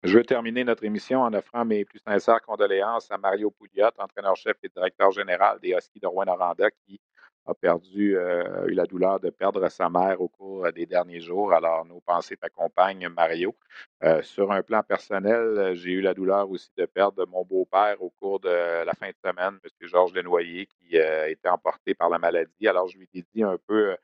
[0.04, 4.56] Je veux terminer notre émission en offrant mes plus sincères condoléances à Mario Pouliot, entraîneur-chef
[4.64, 7.00] et directeur général des Huskies de Rouen-Noranda, qui
[7.46, 11.20] a perdu, euh, eu la douleur de perdre sa mère au cours euh, des derniers
[11.20, 11.54] jours.
[11.54, 13.56] Alors, nos pensées t'accompagnent, Mario.
[14.04, 18.12] Euh, sur un plan personnel, j'ai eu la douleur aussi de perdre mon beau-père au
[18.20, 19.88] cours de la fin de semaine, M.
[19.88, 22.68] Georges Lenoyer, qui a été emporté par la maladie.
[22.68, 23.96] Alors, je lui dit un peu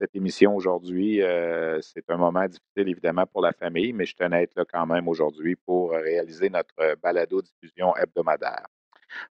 [0.00, 1.20] cette émission aujourd'hui.
[1.82, 4.86] c'est un moment difficile, évidemment, pour la famille, mais je tenais à être là quand
[4.86, 8.66] même aujourd'hui pour réaliser notre balado-diffusion hebdomadaire.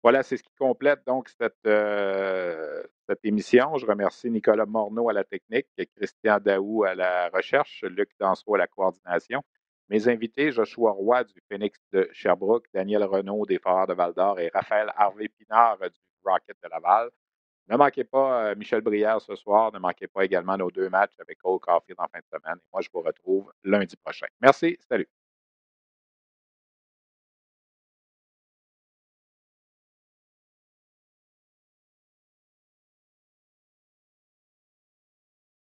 [0.03, 3.77] Voilà, c'est ce qui complète donc cette, euh, cette émission.
[3.77, 5.67] Je remercie Nicolas Morneau à la technique,
[5.97, 9.43] Christian Daou à la recherche, Luc Danseau à la coordination.
[9.89, 14.49] Mes invités, Joshua Roy du Phoenix de Sherbrooke, Daniel Renaud des Foreurs de Val-d'Or et
[14.55, 17.11] Raphaël Harvey-Pinard du Rocket de Laval.
[17.69, 19.73] Ne manquez pas euh, Michel Brière ce soir.
[19.73, 22.57] Ne manquez pas également nos deux matchs avec Cole Caulfield en fin de semaine.
[22.59, 24.27] Et moi, je vous retrouve lundi prochain.
[24.41, 24.77] Merci.
[24.89, 25.09] Salut.